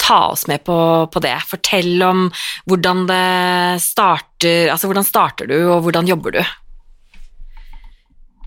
ta 0.00 0.22
oss 0.30 0.46
med 0.48 0.64
på, 0.64 0.78
på, 1.12 1.24
det? 1.26 1.36
Fortell 1.50 2.00
om 2.06 2.26
hvordan 2.70 3.04
det 3.10 3.82
starter 3.82 4.70
Altså 4.72 4.88
hvordan 4.88 5.04
starter 5.04 5.50
du, 5.50 5.56
og 5.74 5.84
hvordan 5.84 6.08
jobber 6.08 6.38
du? 6.38 6.40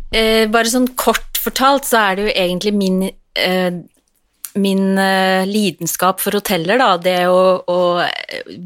Eh, 0.09 0.50
bare 0.50 0.74
sånn 0.74 0.89
kort 0.98 1.38
fortalt 1.38 1.86
så 1.86 2.01
er 2.01 2.17
det 2.17 2.27
jo 2.27 2.36
egentlig 2.48 2.74
min 2.74 3.01
eh, 3.05 3.81
min 4.58 4.98
uh, 4.98 5.46
lidenskap 5.46 6.22
for 6.24 6.38
hoteller, 6.39 6.79
da, 6.82 6.96
det 7.01 7.18
å, 7.29 7.60
å, 7.70 7.79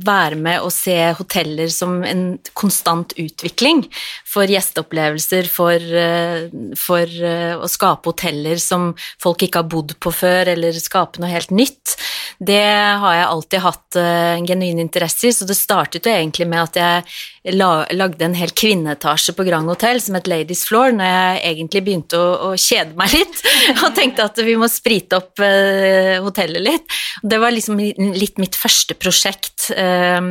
være 0.06 0.38
med 0.40 0.64
og 0.64 0.72
se 0.74 0.96
hoteller 1.18 1.72
som 1.74 2.02
en 2.08 2.24
konstant 2.56 3.16
utvikling 3.20 3.84
for 4.28 4.50
gjesteopplevelser, 4.50 5.50
for, 5.52 5.76
uh, 5.80 6.48
for 6.80 7.20
å 7.60 7.70
skape 7.72 8.14
hoteller 8.14 8.62
som 8.62 8.92
folk 9.22 9.44
ikke 9.48 9.64
har 9.64 9.72
bodd 9.72 9.96
på 10.00 10.14
før, 10.16 10.54
eller 10.56 10.80
skape 10.80 11.24
noe 11.24 11.34
helt 11.34 11.54
nytt, 11.54 11.98
det 12.44 12.64
har 13.04 13.20
jeg 13.20 13.30
alltid 13.30 13.64
hatt 13.64 14.00
en 14.00 14.48
genuin 14.48 14.82
interesse 14.82 15.30
i, 15.30 15.36
så 15.36 15.48
det 15.48 15.56
startet 15.58 16.08
jo 16.08 16.12
egentlig 16.16 16.48
med 16.50 16.64
at 16.64 16.80
jeg 16.80 17.06
lagde 17.52 18.24
en 18.24 18.38
hel 18.38 18.54
kvinneetasje 18.56 19.36
på 19.36 19.44
Grand 19.48 19.68
Hotel 19.68 20.00
som 20.02 20.16
het 20.16 20.30
Ladies 20.32 20.64
Floor, 20.68 20.94
når 20.96 21.10
jeg 21.10 21.42
egentlig 21.52 21.84
begynte 21.84 22.20
å, 22.20 22.30
å 22.48 22.54
kjede 22.60 22.96
meg 23.00 23.16
litt 23.18 23.42
og 23.84 23.90
tenkte 23.98 24.30
at 24.30 24.40
vi 24.46 24.56
må 24.60 24.70
sprite 24.72 25.20
opp 25.20 25.44
Eh, 25.44 26.22
hotellet 26.24 26.64
litt. 26.64 26.96
Det 27.22 27.40
var 27.42 27.54
liksom 27.54 27.80
litt 27.80 28.40
mitt 28.42 28.56
første 28.58 28.96
prosjekt. 29.00 29.70
Eh, 29.76 30.22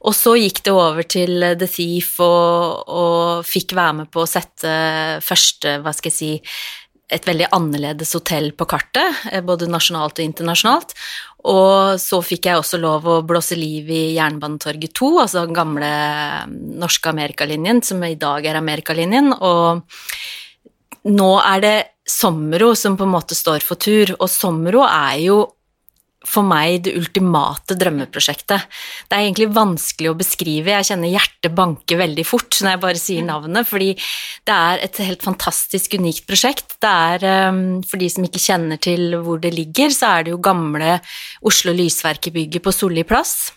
og 0.00 0.16
så 0.16 0.34
gikk 0.38 0.62
det 0.66 0.74
over 0.74 1.04
til 1.04 1.44
The 1.60 1.68
Thief 1.68 2.14
og, 2.24 2.88
og 2.88 3.48
fikk 3.48 3.74
være 3.76 3.98
med 4.02 4.10
på 4.12 4.24
å 4.24 4.30
sette 4.30 4.72
første, 5.24 5.78
hva 5.84 5.92
skal 5.96 6.12
jeg 6.12 6.16
si, 6.16 6.32
et 7.10 7.26
veldig 7.26 7.48
annerledes 7.56 8.14
hotell 8.16 8.50
på 8.56 8.66
kartet, 8.70 9.22
eh, 9.30 9.42
både 9.44 9.68
nasjonalt 9.70 10.18
og 10.20 10.24
internasjonalt. 10.24 10.94
Og 11.50 12.00
så 12.00 12.20
fikk 12.24 12.50
jeg 12.50 12.60
også 12.60 12.80
lov 12.80 13.06
å 13.08 13.20
blåse 13.26 13.56
liv 13.58 13.88
i 13.90 14.02
Jernbanetorget 14.16 14.92
2, 14.98 15.12
altså 15.24 15.46
den 15.46 15.56
gamle 15.56 15.88
mm, 16.50 16.58
norske 16.82 17.12
Amerikalinjen, 17.12 17.82
som 17.86 18.02
i 18.04 18.18
dag 18.20 18.46
er 18.46 18.60
Amerikalinjen. 18.60 19.32
Og 19.38 19.80
nå 21.10 21.30
er 21.40 21.64
det 21.64 21.76
Sommero 22.10 22.74
som 22.76 22.98
på 22.98 23.06
en 23.06 23.14
måte 23.14 23.38
står 23.38 23.64
for 23.64 23.80
tur, 23.80 24.16
og 24.18 24.28
Sommero 24.30 24.84
er 24.84 25.16
jo 25.24 25.40
for 26.26 26.44
meg 26.44 26.82
det 26.84 26.92
ultimate 26.98 27.76
drømmeprosjektet. 27.80 28.66
Det 29.08 29.16
er 29.16 29.24
egentlig 29.24 29.48
vanskelig 29.56 30.10
å 30.10 30.18
beskrive, 30.18 30.74
jeg 30.74 30.90
kjenner 30.90 31.14
hjertet 31.14 31.54
banke 31.56 31.96
veldig 31.96 32.26
fort 32.28 32.58
når 32.60 32.74
jeg 32.74 32.82
bare 32.82 33.00
sier 33.00 33.26
navnet, 33.26 33.68
fordi 33.68 33.94
det 34.48 34.56
er 34.56 34.84
et 34.84 35.00
helt 35.06 35.24
fantastisk 35.24 35.96
unikt 35.96 36.26
prosjekt. 36.28 36.76
Det 36.80 36.90
er, 36.90 37.24
ehm, 37.24 37.80
For 37.90 37.96
de 37.96 38.08
som 38.08 38.24
ikke 38.24 38.42
kjenner 38.42 38.78
til 38.80 39.16
hvor 39.24 39.40
det 39.40 39.54
ligger, 39.54 39.88
så 39.88 40.18
er 40.18 40.24
det 40.24 40.34
jo 40.34 40.38
gamle 40.38 41.00
Oslo 41.42 41.72
Lysverkebygget 41.72 42.62
på 42.62 42.72
Solli 42.72 43.02
plass. 43.02 43.52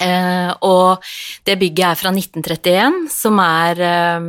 Eh, 0.00 0.50
og 0.64 1.04
det 1.46 1.58
bygget 1.60 1.84
er 1.90 1.98
fra 2.00 2.12
1931, 2.14 3.06
som 3.12 3.40
er 3.42 3.82
eh, 3.84 4.28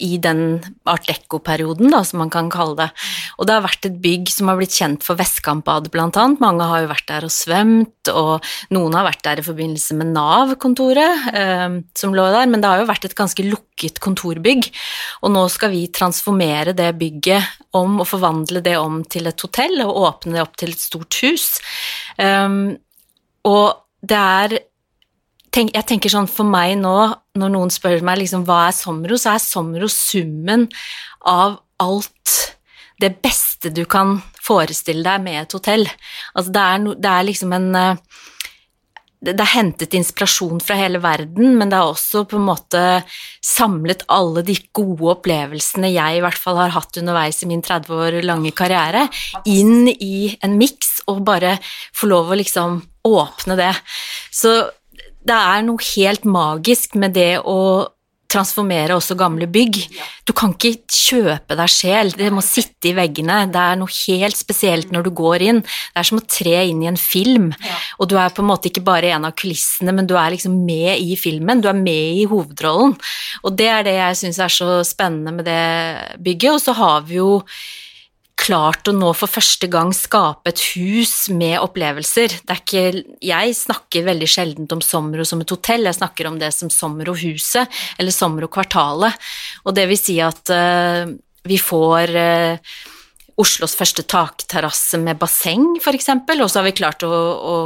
i 0.00 0.16
den 0.22 0.42
art 0.88 1.06
deco-perioden, 1.10 1.92
som 2.06 2.22
man 2.22 2.32
kan 2.32 2.48
kalle 2.52 2.78
det. 2.78 2.88
Og 3.38 3.48
det 3.48 3.56
har 3.56 3.66
vært 3.66 3.88
et 3.90 3.98
bygg 4.00 4.30
som 4.32 4.48
har 4.48 4.58
blitt 4.60 4.76
kjent 4.76 5.04
for 5.04 5.18
Vestkantbadet, 5.20 5.92
blant 5.92 6.16
annet. 6.20 6.40
Mange 6.42 6.68
har 6.70 6.84
jo 6.84 6.92
vært 6.92 7.08
der 7.10 7.26
og 7.28 7.34
svømt, 7.34 8.12
og 8.12 8.46
noen 8.74 8.96
har 8.96 9.08
vært 9.08 9.24
der 9.26 9.42
i 9.42 9.46
forbindelse 9.46 9.98
med 10.00 10.12
Nav-kontoret 10.14 11.28
eh, 11.36 11.66
som 11.98 12.16
lå 12.16 12.26
der, 12.32 12.48
men 12.50 12.64
det 12.64 12.70
har 12.70 12.80
jo 12.82 12.88
vært 12.90 13.10
et 13.10 13.18
ganske 13.18 13.44
lukket 13.46 14.00
kontorbygg. 14.02 14.70
Og 15.24 15.34
nå 15.36 15.44
skal 15.52 15.74
vi 15.74 15.84
transformere 15.92 16.74
det 16.76 16.94
bygget 17.00 17.76
om 17.76 18.00
og 18.00 18.08
forvandle 18.08 18.64
det 18.64 18.78
om 18.80 19.02
til 19.04 19.28
et 19.30 19.46
hotell, 19.46 19.82
og 19.84 20.00
åpne 20.08 20.38
det 20.38 20.44
opp 20.44 20.56
til 20.60 20.72
et 20.72 20.82
stort 20.82 21.20
hus. 21.24 21.52
Um, 22.16 22.74
og 23.48 23.84
det 24.00 24.16
er 24.16 24.58
tenk, 25.54 25.74
jeg 25.74 25.86
tenker 25.88 26.12
sånn 26.12 26.30
for 26.30 26.48
meg 26.48 26.76
nå, 26.80 26.96
når 27.40 27.52
noen 27.54 27.72
spør 27.74 28.04
meg 28.06 28.22
liksom, 28.22 28.46
hva 28.48 28.66
er 28.68 28.76
Somro, 28.76 29.18
så 29.20 29.34
er 29.34 29.44
Somro 29.44 29.90
summen 29.92 30.68
av 31.28 31.60
alt 31.80 32.36
det 33.00 33.14
beste 33.24 33.72
du 33.72 33.86
kan 33.88 34.18
forestille 34.40 35.04
deg 35.06 35.22
med 35.24 35.42
et 35.42 35.56
hotell. 35.56 35.86
Altså 36.34 36.52
det 36.52 36.66
er, 36.66 36.82
no, 36.84 36.96
det 36.96 37.14
er 37.14 37.26
liksom 37.28 37.56
en 37.56 37.70
eh, 37.78 38.02
det 39.20 39.36
er 39.36 39.52
hentet 39.52 39.92
inspirasjon 39.98 40.62
fra 40.64 40.78
hele 40.78 40.96
verden, 41.04 41.52
men 41.60 41.68
det 41.68 41.76
er 41.76 41.90
også 41.90 42.22
på 42.28 42.38
en 42.38 42.46
måte 42.46 42.80
samlet 43.44 44.06
alle 44.08 44.40
de 44.46 44.54
gode 44.72 45.10
opplevelsene 45.12 45.90
jeg 45.92 46.16
i 46.16 46.22
hvert 46.24 46.40
fall 46.40 46.56
har 46.56 46.72
hatt 46.72 46.96
underveis 46.96 47.42
i 47.44 47.48
min 47.50 47.60
30 47.60 48.00
år 48.06 48.16
lange 48.24 48.54
karriere, 48.56 49.04
inn 49.44 49.90
i 49.92 50.30
en 50.40 50.56
miks, 50.56 51.02
og 51.10 51.20
bare 51.28 51.58
få 51.92 52.08
lov 52.08 52.32
å 52.32 52.40
liksom 52.40 52.80
åpne 53.10 53.58
det. 53.60 53.74
Så 54.32 54.54
det 55.26 55.36
er 55.36 55.64
noe 55.66 55.88
helt 55.94 56.28
magisk 56.28 56.96
med 57.00 57.16
det 57.16 57.32
å 57.44 57.60
transformere 58.30 58.94
også 58.94 59.16
gamle 59.18 59.48
bygg. 59.50 59.78
Du 60.28 60.32
kan 60.36 60.52
ikke 60.54 60.84
kjøpe 60.86 61.56
deg 61.58 61.72
sjel, 61.72 62.12
det 62.14 62.30
må 62.34 62.42
sitte 62.44 62.90
i 62.90 62.94
veggene. 62.96 63.40
Det 63.50 63.62
er 63.62 63.80
noe 63.80 63.90
helt 63.90 64.38
spesielt 64.38 64.92
når 64.94 65.08
du 65.08 65.10
går 65.18 65.46
inn. 65.48 65.60
Det 65.64 66.02
er 66.02 66.06
som 66.06 66.20
å 66.20 66.26
tre 66.36 66.62
inn 66.70 66.84
i 66.84 66.90
en 66.90 67.00
film, 67.00 67.50
og 67.98 68.10
du 68.10 68.16
er 68.20 68.30
på 68.34 68.44
en 68.44 68.50
måte 68.52 68.70
ikke 68.70 68.84
bare 68.86 69.10
en 69.16 69.26
av 69.28 69.34
kulissene, 69.38 69.94
men 69.96 70.06
du 70.06 70.14
er 70.18 70.36
liksom 70.36 70.60
med 70.66 71.02
i 71.02 71.18
filmen, 71.18 71.62
du 71.62 71.68
er 71.70 71.78
med 71.78 72.22
i 72.22 72.28
hovedrollen. 72.30 72.94
Og 73.42 73.58
det 73.58 73.70
er 73.72 73.86
det 73.86 73.98
jeg 73.98 74.22
syns 74.22 74.40
er 74.46 74.56
så 74.60 74.80
spennende 74.86 75.34
med 75.34 75.50
det 75.50 76.18
bygget. 76.22 76.54
Og 76.54 76.62
så 76.62 76.76
har 76.78 77.06
vi 77.08 77.18
jo 77.18 77.40
klart 78.40 78.88
å 78.88 78.94
nå 78.96 79.10
for 79.16 79.30
første 79.30 79.68
gang 79.70 79.92
skape 79.96 80.50
et 80.50 80.62
hus 80.74 81.28
med 81.32 81.58
opplevelser. 81.60 82.38
Er 82.48 82.60
ikke, 82.60 82.84
jeg 83.24 83.56
snakker 83.56 84.06
veldig 84.08 84.28
sjelden 84.30 84.70
om 84.74 84.82
Sommero 84.84 85.26
som 85.28 85.42
et 85.44 85.52
hotell, 85.52 85.88
jeg 85.88 85.98
snakker 85.98 86.30
om 86.30 86.38
det 86.40 86.52
som 86.56 86.72
Sommero-huset 86.72 87.80
eller 88.00 88.14
Sommero-kvartalet. 88.14 89.28
Og 89.66 89.76
det 89.76 89.86
vil 89.90 90.00
si 90.00 90.16
at 90.24 90.54
uh, 90.54 91.10
vi 91.46 91.60
får 91.60 92.16
uh, 92.16 92.78
Oslos 93.40 93.76
første 93.78 94.04
takterrasse 94.04 94.98
med 95.00 95.18
basseng, 95.20 95.78
f.eks., 95.80 96.10
og 96.12 96.46
så 96.50 96.60
har 96.60 96.66
vi 96.66 96.74
klart 96.76 97.04
å, 97.06 97.10
å 97.10 97.56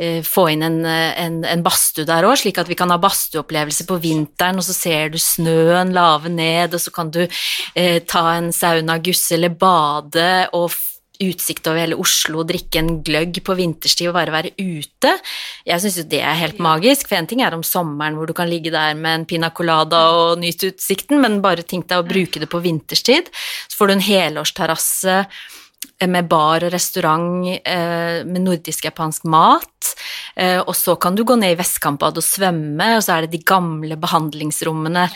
eh, 0.00 0.22
få 0.24 0.46
inn 0.54 0.64
en, 0.64 0.78
en, 0.86 1.36
en 1.44 1.64
badstue 1.64 2.08
der 2.08 2.24
òg, 2.24 2.38
slik 2.40 2.60
at 2.62 2.70
vi 2.70 2.78
kan 2.78 2.92
ha 2.94 2.98
badstueopplevelse 3.02 3.86
på 3.90 4.00
vinteren, 4.00 4.62
og 4.62 4.66
så 4.66 4.76
ser 4.76 5.12
du 5.12 5.20
snøen 5.20 5.92
lave 5.96 6.32
ned, 6.32 6.74
og 6.74 6.80
så 6.80 6.94
kan 6.94 7.12
du 7.12 7.22
eh, 7.24 8.00
ta 8.08 8.24
en 8.38 8.50
sauna, 8.54 8.98
gusse 9.04 9.36
eller 9.36 9.52
bade 9.52 10.28
og 10.56 10.72
utsikt 11.22 11.68
over 11.70 11.78
hele 11.78 11.98
Oslo, 12.00 12.42
drikke 12.46 12.80
en 12.80 12.90
gløgg 13.06 13.38
på 13.46 13.56
vinterstid 13.58 14.10
og 14.10 14.16
bare 14.16 14.34
være 14.34 14.52
ute. 14.58 15.12
Jeg 15.68 15.82
syns 15.82 15.98
jo 16.00 16.06
det 16.10 16.20
er 16.26 16.40
helt 16.40 16.62
magisk, 16.62 17.08
for 17.10 17.18
en 17.18 17.28
ting 17.30 17.44
er 17.44 17.54
om 17.54 17.64
sommeren 17.66 18.18
hvor 18.18 18.30
du 18.30 18.34
kan 18.36 18.50
ligge 18.50 18.72
der 18.74 18.96
med 18.98 19.20
en 19.20 19.26
pina 19.30 19.52
colada 19.54 20.04
og 20.14 20.42
nyte 20.42 20.72
utsikten, 20.72 21.20
men 21.22 21.42
bare 21.44 21.66
tenk 21.66 21.88
deg 21.90 22.02
å 22.02 22.08
bruke 22.08 22.42
det 22.42 22.50
på 22.50 22.62
vinterstid. 22.64 23.30
Så 23.68 23.78
får 23.78 23.90
du 23.90 23.96
en 23.96 24.08
helårsterrasse 24.08 25.20
med 26.08 26.28
bar 26.28 26.64
og 26.66 26.72
restaurant 26.74 27.46
eh, 27.48 28.24
med 28.26 28.44
nordisk-japansk 28.44 29.26
mat. 29.30 29.90
Eh, 30.36 30.58
og 30.58 30.72
så 30.76 30.96
kan 31.00 31.14
du 31.14 31.24
gå 31.26 31.36
ned 31.38 31.54
i 31.54 31.58
Vestkantbad 31.58 32.18
og 32.18 32.26
svømme, 32.26 32.88
og 32.96 33.04
så 33.04 33.16
er 33.16 33.24
det 33.24 33.36
de 33.36 33.42
gamle 33.46 33.98
behandlingsrommene 34.00 35.06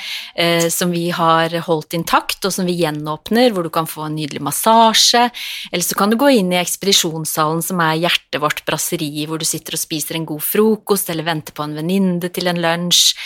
som 0.71 0.93
vi 0.95 1.09
har 1.15 1.53
holdt 1.67 1.97
intakt, 1.97 2.45
og 2.47 2.53
som 2.55 2.69
vi 2.69 2.77
gjenåpner, 2.79 3.51
hvor 3.53 3.67
du 3.67 3.71
kan 3.75 3.89
få 3.91 4.05
en 4.07 4.15
nydelig 4.19 4.43
massasje. 4.45 5.25
Eller 5.73 5.85
så 5.85 5.97
kan 5.99 6.13
du 6.13 6.19
gå 6.21 6.31
inn 6.39 6.53
i 6.55 6.61
ekspedisjonssalen, 6.61 7.65
som 7.65 7.83
er 7.83 7.99
hjertet 8.05 8.41
vårt 8.43 8.63
brasseri, 8.69 9.27
hvor 9.27 9.41
du 9.41 9.47
sitter 9.49 9.75
og 9.75 9.83
spiser 9.83 10.19
en 10.19 10.29
god 10.29 10.45
frokost, 10.45 11.11
eller 11.11 11.27
venter 11.27 11.57
på 11.57 11.67
en 11.67 11.75
venninne 11.79 12.31
til 12.31 12.51
en 12.51 12.63
lunsj, 12.63 13.17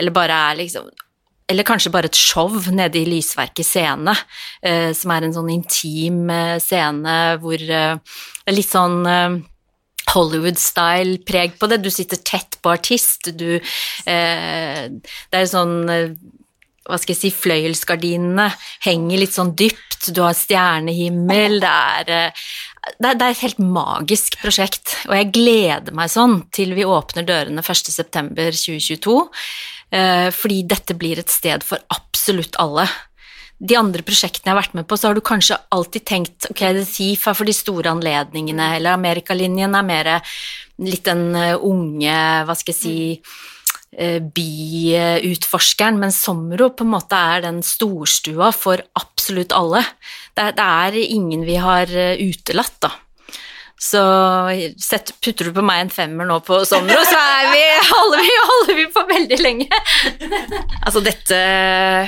eller 0.00 0.14
bare 0.14 0.40
er 0.50 0.62
liksom 0.62 0.88
eller 1.50 1.66
kanskje 1.66 1.92
bare 1.92 2.08
et 2.08 2.18
show 2.18 2.52
nede 2.72 3.00
i 3.00 3.08
Lysverket 3.08 3.66
scene, 3.68 4.14
eh, 4.64 4.92
som 4.96 5.12
er 5.12 5.26
en 5.26 5.34
sånn 5.36 5.50
intim 5.52 6.22
eh, 6.32 6.56
scene 6.62 7.16
hvor 7.42 7.60
eh, 7.60 7.98
det 7.98 8.52
er 8.52 8.56
litt 8.56 8.70
sånn 8.70 9.02
eh, 9.08 9.36
Hollywood-style 10.14 11.20
preg 11.26 11.58
på 11.60 11.68
det. 11.70 11.82
Du 11.84 11.90
sitter 11.92 12.20
tett 12.24 12.58
på 12.62 12.72
artist, 12.72 13.32
du 13.36 13.56
eh, 13.56 14.88
Det 14.88 15.40
er 15.40 15.50
sånn 15.50 15.76
eh, 15.92 16.16
hva 16.84 16.98
skal 17.00 17.14
jeg 17.14 17.20
si, 17.22 17.30
fløyelsgardinene 17.32 18.50
henger 18.84 19.20
litt 19.22 19.32
sånn 19.32 19.54
dypt, 19.56 20.10
du 20.12 20.20
har 20.20 20.34
stjernehimmel, 20.36 21.62
er, 21.64 22.04
det 22.04 23.08
er, 23.08 23.14
det 23.16 23.24
er 23.24 23.30
et 23.30 23.40
helt 23.40 23.62
magisk 23.64 24.36
prosjekt, 24.42 24.92
og 25.08 25.14
jeg 25.16 25.30
gleder 25.32 25.96
meg 25.96 26.12
sånn 26.12 26.42
til 26.52 26.74
vi 26.76 26.84
åpner 26.84 27.24
dørene 27.24 27.64
1.9.2022. 27.64 29.16
Eh, 29.94 30.28
fordi 30.34 30.62
dette 30.66 30.96
blir 30.98 31.20
et 31.20 31.30
sted 31.30 31.64
for 31.66 31.82
absolutt 31.94 32.58
alle. 32.62 32.86
De 33.64 33.76
andre 33.78 34.02
prosjektene 34.02 34.50
jeg 34.50 34.56
har 34.56 34.62
vært 34.62 34.76
med 34.76 34.88
på, 34.90 34.98
så 34.98 35.08
har 35.08 35.16
du 35.16 35.22
kanskje 35.24 35.60
alltid 35.74 36.06
tenkt 36.10 36.48
ok, 36.50 36.62
The 36.64 36.84
Thief 36.88 37.28
er 37.30 37.36
for 37.38 37.46
de 37.46 37.54
store 37.54 37.92
anledningene, 37.94 38.72
eller 38.78 38.98
Amerikalinjen 38.98 39.76
er 39.78 39.86
mer 39.86 40.14
litt 40.82 41.06
den 41.06 41.28
eh, 41.38 41.54
unge, 41.54 42.16
hva 42.48 42.58
skal 42.58 42.74
jeg 42.74 42.80
si 42.80 42.96
eh, 43.94 44.18
byutforskeren, 44.18 46.02
men 46.02 46.14
Sommero 46.14 46.72
på 46.74 46.86
en 46.86 46.94
måte 46.96 47.20
er 47.36 47.46
den 47.46 47.62
storstua 47.62 48.50
for 48.56 48.82
absolutt 48.98 49.54
alle. 49.54 49.84
Det, 50.34 50.50
det 50.58 50.68
er 50.88 51.00
ingen 51.04 51.46
vi 51.46 51.60
har 51.62 51.94
utelatt, 52.18 52.80
da. 52.82 52.96
Så 53.80 54.00
set, 54.80 55.10
putter 55.20 55.50
du 55.50 55.56
på 55.56 55.64
meg 55.66 55.82
en 55.82 55.92
femmer 55.92 56.28
nå 56.28 56.38
på 56.46 56.60
og 56.60 56.66
så 56.68 56.78
er 56.78 57.48
vi, 57.50 57.62
holder, 57.90 58.20
vi, 58.22 58.34
holder 58.50 58.78
vi 58.78 58.84
på 58.94 59.02
veldig 59.08 59.38
lenge. 59.42 59.80
altså, 60.86 61.02
dette 61.04 61.40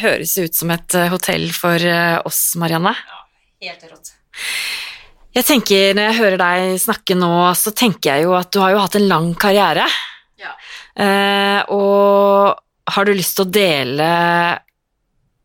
høres 0.02 0.37
ut 0.38 0.56
som 0.56 0.70
et 0.75 0.96
eh, 0.96 1.11
hotell 1.12 1.49
for 1.54 1.82
eh, 1.82 2.16
oss, 2.25 2.54
Marianne. 2.61 2.94
Ja, 2.94 3.73
helt 3.73 3.88
rått. 3.90 4.12
Jeg 5.37 5.44
tenker, 5.44 5.90
Når 5.96 6.06
jeg 6.06 6.18
hører 6.20 6.38
deg 6.40 6.78
snakke 6.80 7.16
nå, 7.18 7.32
så 7.58 7.73
tenker 7.76 8.14
jeg 8.14 8.25
jo 8.25 8.37
at 8.38 8.52
du 8.54 8.62
har 8.62 8.73
jo 8.73 8.80
hatt 8.80 8.96
en 8.96 9.08
lang 9.11 9.26
karriere. 9.37 9.85
Ja. 10.40 10.54
Eh, 10.96 11.61
og 11.75 12.94
har 12.94 13.04
du 13.04 13.12
lyst 13.12 13.37
til 13.37 13.44
å 13.44 13.52
dele 13.52 14.08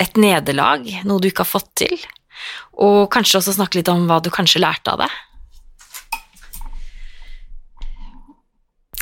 et 0.02 0.16
nederlag, 0.22 0.88
noe 1.04 1.20
du 1.20 1.28
ikke 1.28 1.44
har 1.44 1.52
fått 1.52 1.74
til? 1.84 1.98
Og 2.80 3.10
kanskje 3.12 3.42
også 3.42 3.58
snakke 3.58 3.82
litt 3.82 3.92
om 3.92 4.08
hva 4.08 4.22
du 4.24 4.32
kanskje 4.34 4.64
lærte 4.64 4.94
av 4.94 5.04
det? 5.04 5.12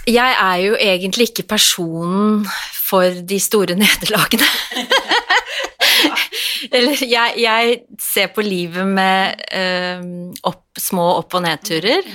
Jeg 0.09 0.35
er 0.41 0.61
jo 0.63 0.77
egentlig 0.79 1.29
ikke 1.29 1.47
personen 1.51 2.45
for 2.73 3.21
de 3.29 3.39
store 3.41 3.77
nederlagene. 3.83 4.47
Eller 6.71 7.01
jeg, 7.05 7.33
jeg, 7.39 7.79
ser 8.01 8.31
på 8.35 8.43
livet 8.45 8.87
med 8.87 9.39
um, 10.01 10.29
opp, 10.49 10.65
små 10.77 11.05
opp- 11.21 11.37
og 11.37 11.45
nedturer. 11.45 12.05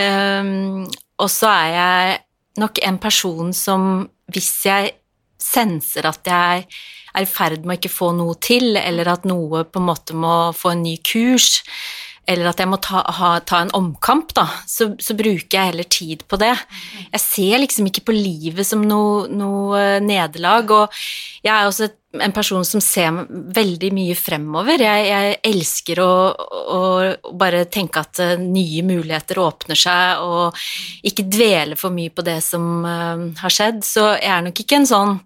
Um, 0.00 0.86
og 1.22 1.30
så 1.32 1.48
er 1.52 1.70
jeg 1.76 2.18
nok 2.60 2.80
en 2.84 2.98
person 3.00 3.52
som 3.56 4.06
hvis 4.32 4.50
jeg 4.66 4.92
senser 5.40 6.08
at 6.08 6.26
jeg 6.26 6.66
er 7.16 7.24
i 7.24 7.28
ferd 7.28 7.64
med 7.64 7.76
å 7.76 7.78
ikke 7.78 7.92
få 7.92 8.10
noe 8.16 8.36
til, 8.42 8.76
eller 8.76 9.08
at 9.12 9.24
noe 9.28 9.64
på 9.64 9.80
en 9.80 9.88
måte 9.88 10.16
må 10.16 10.52
få 10.56 10.74
en 10.74 10.84
ny 10.84 10.96
kurs, 11.04 11.62
eller 12.26 12.50
at 12.50 12.60
jeg 12.60 12.70
må 12.70 12.78
ta, 12.82 13.02
ha, 13.18 13.30
ta 13.46 13.60
en 13.62 13.72
omkamp, 13.76 14.32
da, 14.36 14.46
så, 14.66 14.90
så, 15.02 15.14
bruker 15.18 15.58
jeg 15.58 15.70
heller 15.70 15.86
tid 15.90 16.24
på 16.28 16.38
det. 16.40 16.52
Jeg 17.12 17.22
ser 17.22 17.60
liksom 17.62 17.86
ikke 17.90 18.08
på 18.08 18.16
livet 18.16 18.66
som 18.66 18.82
noe, 18.86 19.26
noe 19.30 20.00
nederlag, 20.02 20.72
og 20.74 20.98
jeg 21.46 21.52
er 21.54 21.68
også 21.68 21.88
en 22.24 22.32
person 22.32 22.64
som 22.64 22.80
ser 22.82 23.12
veldig 23.30 23.90
mye 23.94 24.16
fremover. 24.18 24.82
Jeg, 24.82 25.04
jeg 25.10 25.36
elsker 25.50 26.00
å, 26.02 26.12
å, 26.76 26.80
bare 27.38 27.66
tenke 27.72 28.02
at 28.02 28.22
uh, 28.22 28.34
nye 28.40 28.82
muligheter 28.86 29.40
åpner 29.42 29.78
seg, 29.78 30.24
og 30.24 31.06
ikke 31.06 31.28
dvele 31.30 31.78
for 31.78 31.94
mye 31.94 32.14
på 32.14 32.24
det 32.26 32.40
som 32.44 32.82
uh, 32.86 33.28
har 33.42 33.54
skjedd. 33.54 33.84
Så 33.86 34.08
jeg 34.16 34.32
er 34.32 34.46
nok 34.48 34.64
ikke 34.64 34.80
en 34.80 34.90
sånn 34.90 35.16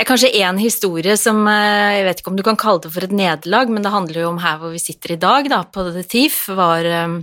ja, 0.00 0.06
kanskje 0.08 0.32
én 0.40 0.56
historie 0.60 1.16
som 1.20 1.42
eh, 1.48 1.98
Jeg 1.98 2.06
vet 2.06 2.22
ikke 2.22 2.32
om 2.32 2.38
du 2.38 2.46
kan 2.46 2.58
kalle 2.60 2.80
det 2.86 2.92
for 2.94 3.04
et 3.04 3.12
nederlag, 3.12 3.68
men 3.68 3.84
det 3.84 3.92
handler 3.92 4.22
jo 4.22 4.30
om 4.32 4.40
her 4.40 4.56
hvor 4.62 4.72
vi 4.72 4.80
sitter 4.80 5.14
i 5.14 5.20
dag, 5.20 5.50
da, 5.52 5.62
på 5.68 5.84
The 5.90 6.04
Thief, 6.08 6.46
var 6.56 6.88
eh, 6.88 7.18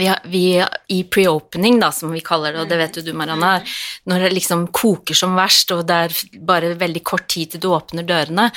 vi, 0.00 0.08
vi, 0.32 0.44
I 0.96 1.02
pre-opening, 1.12 1.76
da, 1.82 1.90
som 1.92 2.14
vi 2.14 2.24
kaller 2.24 2.56
det, 2.56 2.64
og 2.64 2.70
det 2.70 2.80
vet 2.80 2.96
jo 2.96 3.04
du, 3.04 3.12
Marianne, 3.16 3.58
når 4.08 4.24
det 4.24 4.34
liksom 4.38 4.68
koker 4.72 5.18
som 5.18 5.36
verst, 5.36 5.74
og 5.76 5.84
det 5.88 5.98
er 6.06 6.18
bare 6.40 6.72
veldig 6.80 7.04
kort 7.04 7.28
tid 7.28 7.52
til 7.52 7.64
du 7.66 7.70
åpner 7.74 8.06
dørene, 8.08 8.48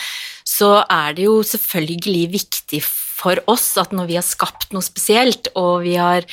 så 0.47 0.77
er 0.87 1.17
det 1.17 1.27
jo 1.27 1.41
selvfølgelig 1.43 2.27
viktig 2.37 2.83
for 2.85 3.01
oss 3.51 3.67
at 3.81 3.93
når 3.95 4.09
vi 4.09 4.17
har 4.17 4.25
skapt 4.25 4.73
noe 4.73 4.85
spesielt, 4.85 5.49
og 5.59 5.83
vi 5.85 5.95
har 5.99 6.27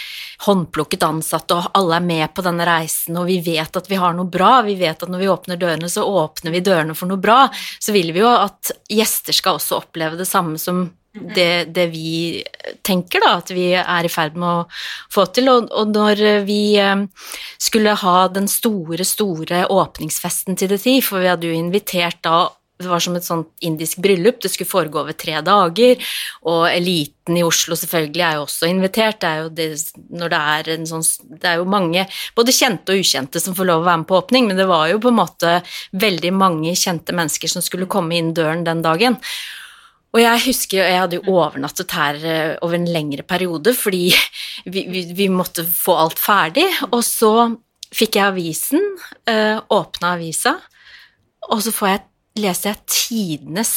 håndplukket 0.46 1.06
ansatte, 1.06 1.56
og 1.56 1.72
alle 1.78 1.99
er 2.00 2.06
med 2.06 2.34
på 2.34 2.44
denne 2.46 2.66
reisen, 2.68 3.18
og 3.20 3.28
vi 3.30 3.40
vet 3.44 3.76
at 3.76 3.90
vi 3.90 3.99
har 4.00 4.16
noe 4.16 4.30
bra, 4.30 4.60
vi 4.66 4.78
vet 4.80 5.02
at 5.02 5.10
når 5.10 5.22
vi 5.22 5.32
åpner 5.32 5.60
dørene, 5.60 5.90
så 5.92 6.06
åpner 6.06 6.54
vi 6.54 6.64
dørene 6.64 6.96
for 6.99 7.10
noe 7.10 7.20
bra, 7.20 7.42
så 7.78 7.94
vil 7.96 8.14
vi 8.16 8.25
jo 8.25 8.30
at 8.30 8.72
gjester 8.90 9.37
skal 9.37 9.60
også 9.60 9.82
oppleve 9.82 10.20
det 10.20 10.28
samme 10.28 10.58
som 10.60 10.88
det, 11.12 11.64
det, 11.75 11.87
vi 11.90 12.44
tenker 12.87 13.22
da, 13.25 13.32
at 13.40 13.50
vi 13.50 13.72
er 13.75 14.06
i 14.06 14.10
ferd 14.12 14.37
med 14.38 14.49
å 14.49 14.66
få 15.10 15.25
til. 15.34 15.50
Og, 15.50 15.66
og, 15.75 15.90
når 15.90 16.44
vi 16.46 16.78
eh, 16.78 17.02
skulle 17.58 17.96
ha 17.99 18.16
den 18.30 18.46
store, 18.50 19.04
store 19.06 19.64
åpningsfesten 19.75 20.58
til 20.58 20.70
The 20.70 20.78
Thief, 20.78 21.10
for 21.10 21.25
vi 21.25 21.32
hadde 21.32 21.50
jo 21.50 21.58
invitert 21.58 22.22
da 22.26 22.44
det 22.80 22.88
var 22.88 23.02
som 23.04 23.16
et 23.18 23.26
sånt 23.26 23.50
indisk 23.66 24.00
bryllup, 24.02 24.40
det 24.42 24.50
skulle 24.52 24.70
foregå 24.70 25.02
over 25.02 25.16
tre 25.18 25.38
dager, 25.44 26.10
og 26.49 26.64
eliten 26.70 27.37
i 27.37 27.44
Oslo 27.46 27.76
selvfølgelig 27.78 28.25
er 28.26 28.38
jo 28.38 28.46
også 28.46 28.70
invitert. 28.70 29.20
Det 29.20 29.30
er 29.30 29.44
jo, 29.44 29.52
det, 29.54 29.68
når 30.22 30.32
det 30.32 30.40
er, 30.54 30.72
en 30.75 30.88
sånn, 30.88 31.06
det 31.37 31.52
er 31.52 31.60
jo 31.60 31.68
mange, 31.70 32.06
både 32.37 32.56
kjente 32.56 32.96
og 32.96 33.04
ukjente, 33.04 33.42
som 33.42 33.56
får 33.56 33.68
lov 33.68 33.84
å 33.84 33.88
være 33.90 34.02
med 34.02 34.10
på 34.10 34.18
åpning, 34.18 34.50
men 34.50 34.60
det 34.60 34.68
var 34.70 34.88
jo 34.90 35.00
på 35.04 35.12
en 35.12 35.20
måte 35.20 35.54
veldig 36.06 36.34
mange 36.37 36.76
kjente 36.78 37.16
mennesker 37.16 37.52
som 37.52 37.64
skulle 37.64 37.90
komme 37.90 38.16
inn 38.18 38.34
døren 38.37 38.66
den 38.66 38.84
dagen. 38.87 39.20
Og 40.10 40.18
jeg 40.18 40.42
husker 40.49 40.80
jeg 40.82 40.99
hadde 40.99 41.20
jo 41.20 41.37
overnattet 41.37 41.92
her 41.94 42.16
eh, 42.26 42.54
over 42.64 42.75
en 42.80 42.88
lengre 42.90 43.22
periode 43.22 43.76
fordi 43.78 44.08
vi, 44.72 44.87
vi, 44.90 45.04
vi 45.14 45.28
måtte 45.30 45.62
få 45.62 45.94
alt 46.02 46.18
ferdig. 46.18 46.66
Og 46.90 47.04
så 47.06 47.32
fikk 47.94 48.18
jeg 48.18 48.32
avisen, 48.32 48.82
eh, 49.30 49.58
åpna 49.70 50.14
avisa, 50.16 50.56
og 51.50 51.62
så 51.64 51.72
får 51.75 51.88
jeg, 51.88 52.02
leser 52.38 52.70
jeg 52.70 52.82
tidenes 52.90 53.75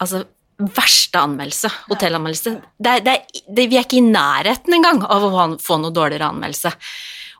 altså, 0.00 0.24
verste 0.58 1.20
anmeldelse, 1.20 1.70
hotellanmeldelse. 1.90 2.56
Det 2.78 2.90
er, 2.90 3.04
det 3.04 3.14
er, 3.14 3.44
det, 3.46 3.68
vi 3.70 3.78
er 3.78 3.86
ikke 3.86 4.00
i 4.00 4.08
nærheten 4.08 4.74
engang 4.78 5.04
av 5.06 5.26
å 5.28 5.46
få 5.62 5.78
noe 5.82 5.94
dårligere 5.94 6.32
anmeldelse. 6.32 6.72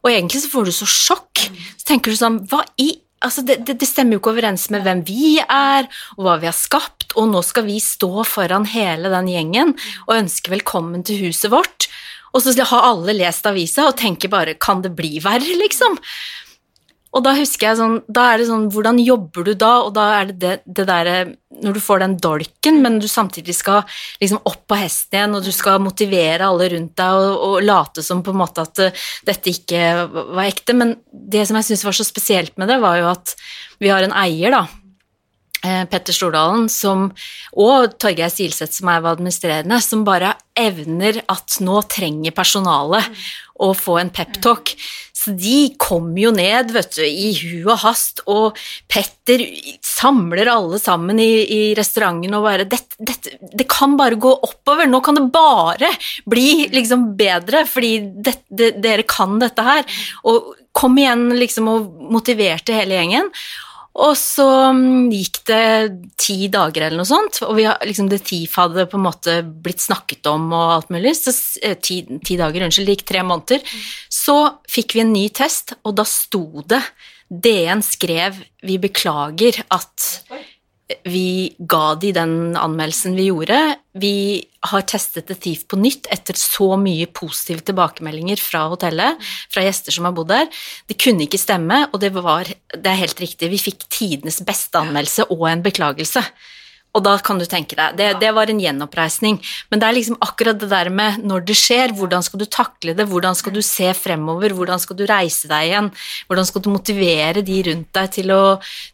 Og 0.04 0.12
egentlig 0.12 0.44
så 0.44 0.52
får 0.52 0.68
du 0.68 0.74
så 0.74 0.88
sjokk. 0.88 1.44
Så 1.74 1.88
tenker 1.88 2.14
du 2.14 2.18
sånn 2.18 2.42
Hva 2.50 2.62
i 2.78 2.92
altså 3.24 3.42
det, 3.42 3.64
det, 3.66 3.86
stemmer 3.88 4.14
jo 4.14 4.20
ikke 4.20 4.30
overens 4.36 4.68
med 4.70 4.84
hvem 4.84 5.02
vi 5.08 5.38
er, 5.42 5.88
og 6.16 6.26
hva 6.26 6.36
vi 6.38 6.46
har 6.46 6.54
skapt, 6.54 7.10
og 7.18 7.30
nå 7.32 7.42
skal 7.42 7.66
vi 7.66 7.80
stå 7.82 8.22
foran 8.28 8.68
hele 8.70 9.10
den 9.10 9.30
gjengen 9.32 9.74
og 10.06 10.18
ønske 10.20 10.52
velkommen 10.52 11.02
til 11.06 11.24
huset 11.26 11.50
vårt, 11.50 11.88
og 12.30 12.44
så 12.44 12.52
har 12.70 12.90
alle 12.92 13.16
lest 13.16 13.46
avisa 13.48 13.88
og 13.88 13.96
tenker 13.98 14.30
bare 14.30 14.58
kan 14.60 14.84
det 14.84 14.92
bli 14.94 15.16
verre, 15.24 15.56
liksom? 15.64 15.98
Og 17.18 17.24
da 17.26 17.34
husker 17.34 17.70
jeg 17.70 17.78
sånn, 17.80 17.96
da 18.06 18.28
er 18.30 18.40
det 18.40 18.46
sånn 18.48 18.68
Hvordan 18.70 19.00
jobber 19.02 19.46
du 19.48 19.52
da? 19.58 19.72
Og 19.88 19.92
da 19.96 20.06
er 20.20 20.30
det 20.30 20.36
det, 20.42 20.54
det 20.78 20.86
derre 20.86 21.16
Når 21.64 21.74
du 21.74 21.80
får 21.82 22.04
den 22.04 22.16
dolken, 22.22 22.78
men 22.84 23.00
du 23.02 23.08
samtidig 23.10 23.56
skal 23.58 23.82
liksom 24.22 24.44
opp 24.46 24.62
på 24.70 24.78
hesten 24.78 25.18
igjen, 25.18 25.34
og 25.34 25.46
du 25.46 25.50
skal 25.54 25.80
motivere 25.82 26.46
alle 26.46 26.68
rundt 26.74 26.94
deg 27.00 27.22
og, 27.24 27.44
og 27.48 27.64
late 27.64 28.04
som 28.06 28.20
på 28.22 28.34
en 28.34 28.38
måte 28.38 28.62
at 28.62 28.82
uh, 28.84 29.06
dette 29.26 29.50
ikke 29.50 29.80
var 30.12 30.44
ekte. 30.44 30.76
Men 30.78 30.94
det 31.10 31.46
som 31.48 31.58
jeg 31.58 31.70
syns 31.70 31.86
var 31.88 31.96
så 31.98 32.06
spesielt 32.06 32.54
med 32.60 32.70
det, 32.70 32.78
var 32.84 33.00
jo 33.00 33.08
at 33.10 33.34
vi 33.82 33.90
har 33.90 34.04
en 34.06 34.14
eier, 34.20 34.54
da. 34.54 34.66
Eh, 35.66 35.84
Petter 35.90 36.14
Stordalen 36.14 36.68
som, 36.70 37.08
og 37.58 37.96
Torgeir 37.98 38.30
Silseth, 38.30 38.76
som 38.78 38.92
er 38.92 39.02
administrerende, 39.10 39.80
som 39.82 40.04
bare 40.06 40.36
evner 40.58 41.18
at 41.26 41.58
nå 41.66 41.80
trenger 41.90 42.34
personalet 42.36 43.08
å 43.58 43.72
få 43.74 43.96
en 43.98 44.12
peptalk. 44.14 44.76
Så 45.18 45.34
de 45.34 45.72
kommer 45.82 46.20
jo 46.22 46.30
ned 46.30 46.70
vet 46.70 46.94
du, 46.94 47.02
i 47.02 47.32
hu 47.40 47.66
og 47.66 47.82
hast, 47.82 48.22
og 48.30 48.58
Petter 48.86 49.42
samler 49.82 50.46
alle 50.52 50.78
sammen 50.78 51.18
i, 51.18 51.42
i 51.42 51.60
restauranten 51.74 52.38
og 52.38 52.46
bare 52.46 52.68
dette, 52.70 52.94
dette, 53.02 53.34
Det 53.42 53.66
kan 53.66 53.98
bare 53.98 54.14
gå 54.14 54.30
oppover, 54.30 54.86
nå 54.86 55.02
kan 55.02 55.18
det 55.18 55.26
bare 55.34 55.90
bli 56.30 56.68
liksom 56.70 57.16
bedre, 57.18 57.66
fordi 57.66 57.96
det, 58.14 58.38
det, 58.46 58.76
dere 58.78 59.02
kan 59.10 59.40
dette 59.42 59.66
her. 59.66 59.82
Og 60.22 60.54
kom 60.78 60.94
igjen 61.02 61.32
liksom 61.34 61.66
og 61.72 61.88
motiverte 62.14 62.78
hele 62.78 62.94
gjengen. 62.94 63.34
Og 63.98 64.14
så 64.14 64.46
mm, 64.76 65.08
gikk 65.10 65.40
det 65.48 65.62
ti 66.20 66.46
dager 66.52 66.86
eller 66.86 67.00
noe 67.00 67.08
sånt, 67.08 67.40
og 67.46 67.56
vi, 67.58 67.66
liksom, 67.88 68.10
det 68.10 68.20
TIF 68.28 68.54
hadde 68.60 68.86
på 68.90 68.98
en 68.98 69.06
måte 69.08 69.38
blitt 69.42 69.82
snakket 69.82 70.28
om 70.30 70.46
og 70.52 70.74
alt 70.76 70.92
mulig, 70.94 71.16
så 71.18 71.34
eh, 71.66 71.74
ti, 71.82 72.00
ti 72.22 72.38
dager, 72.38 72.66
unnskyld, 72.66 72.86
det 72.86 72.98
gikk 72.98 73.08
tre 73.10 73.24
måneder. 73.26 73.78
Så 74.12 74.36
fikk 74.70 74.94
vi 74.94 75.02
en 75.02 75.14
ny 75.14 75.26
test, 75.34 75.74
og 75.82 75.98
da 75.98 76.06
sto 76.06 76.62
det 76.68 76.82
DN 77.28 77.82
skrev 77.84 78.38
'Vi 78.62 78.78
beklager 78.80 79.60
at 79.68 80.06
vi 81.04 81.54
ga 81.58 81.94
de 82.00 82.12
den 82.16 82.34
anmeldelsen 82.56 83.16
vi 83.18 83.28
gjorde. 83.28 83.58
Vi 84.00 84.40
har 84.72 84.84
testet 84.88 85.28
The 85.28 85.36
Thief 85.36 85.66
på 85.68 85.76
nytt 85.80 86.08
etter 86.12 86.36
så 86.38 86.72
mye 86.80 87.08
positive 87.12 87.64
tilbakemeldinger 87.68 88.40
fra 88.40 88.64
hotellet, 88.72 89.20
fra 89.52 89.64
gjester 89.66 89.94
som 89.94 90.08
har 90.08 90.16
bodd 90.16 90.32
der. 90.32 90.48
Det 90.88 90.96
kunne 91.00 91.26
ikke 91.26 91.40
stemme, 91.40 91.84
og 91.92 92.00
det 92.00 92.14
var 92.16 92.48
det 92.48 92.88
er 92.88 93.02
helt 93.02 93.20
riktig, 93.20 93.50
vi 93.52 93.60
fikk 93.60 93.84
tidenes 93.92 94.40
beste 94.48 94.80
anmeldelse 94.80 95.28
og 95.28 95.44
en 95.50 95.66
beklagelse. 95.66 96.24
Og 96.96 97.04
da 97.04 97.18
kan 97.20 97.36
du 97.38 97.44
tenke 97.44 97.76
deg, 97.76 97.98
det, 97.98 98.08
det, 98.22 98.30
var 98.34 98.48
en 98.48 98.60
gjenoppreisning. 98.62 99.36
Men 99.68 99.80
det 99.80 99.86
er 99.86 99.96
liksom 99.98 100.16
akkurat 100.24 100.58
det 100.58 100.70
der 100.72 100.88
med 100.88 101.20
når 101.20 101.44
det 101.50 101.58
skjer, 101.60 101.92
hvordan 101.94 102.24
skal 102.24 102.40
du 102.40 102.46
takle 102.48 102.96
det, 102.96 103.06
hvordan 103.10 103.36
skal 103.38 103.54
du 103.54 103.60
se 103.62 103.92
fremover, 103.94 104.56
hvordan 104.56 104.80
skal 104.82 104.96
du 104.98 105.04
reise 105.06 105.50
deg 105.52 105.68
igjen, 105.68 105.92
hvordan 106.30 106.48
skal 106.48 106.64
du 106.64 106.72
motivere 106.72 107.44
de 107.44 107.60
rundt 107.68 107.92
deg 108.00 108.12
til 108.16 108.32
å, 108.34 108.42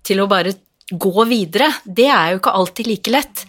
til 0.04 0.20
å 0.20 0.28
bare 0.28 0.57
gå 0.90 1.29
videre. 1.31 1.70
Det 1.85 2.09
er 2.11 2.35
jo 2.35 2.42
ikke 2.42 2.57
alltid 2.59 2.90
like 2.90 3.14
lett. 3.14 3.47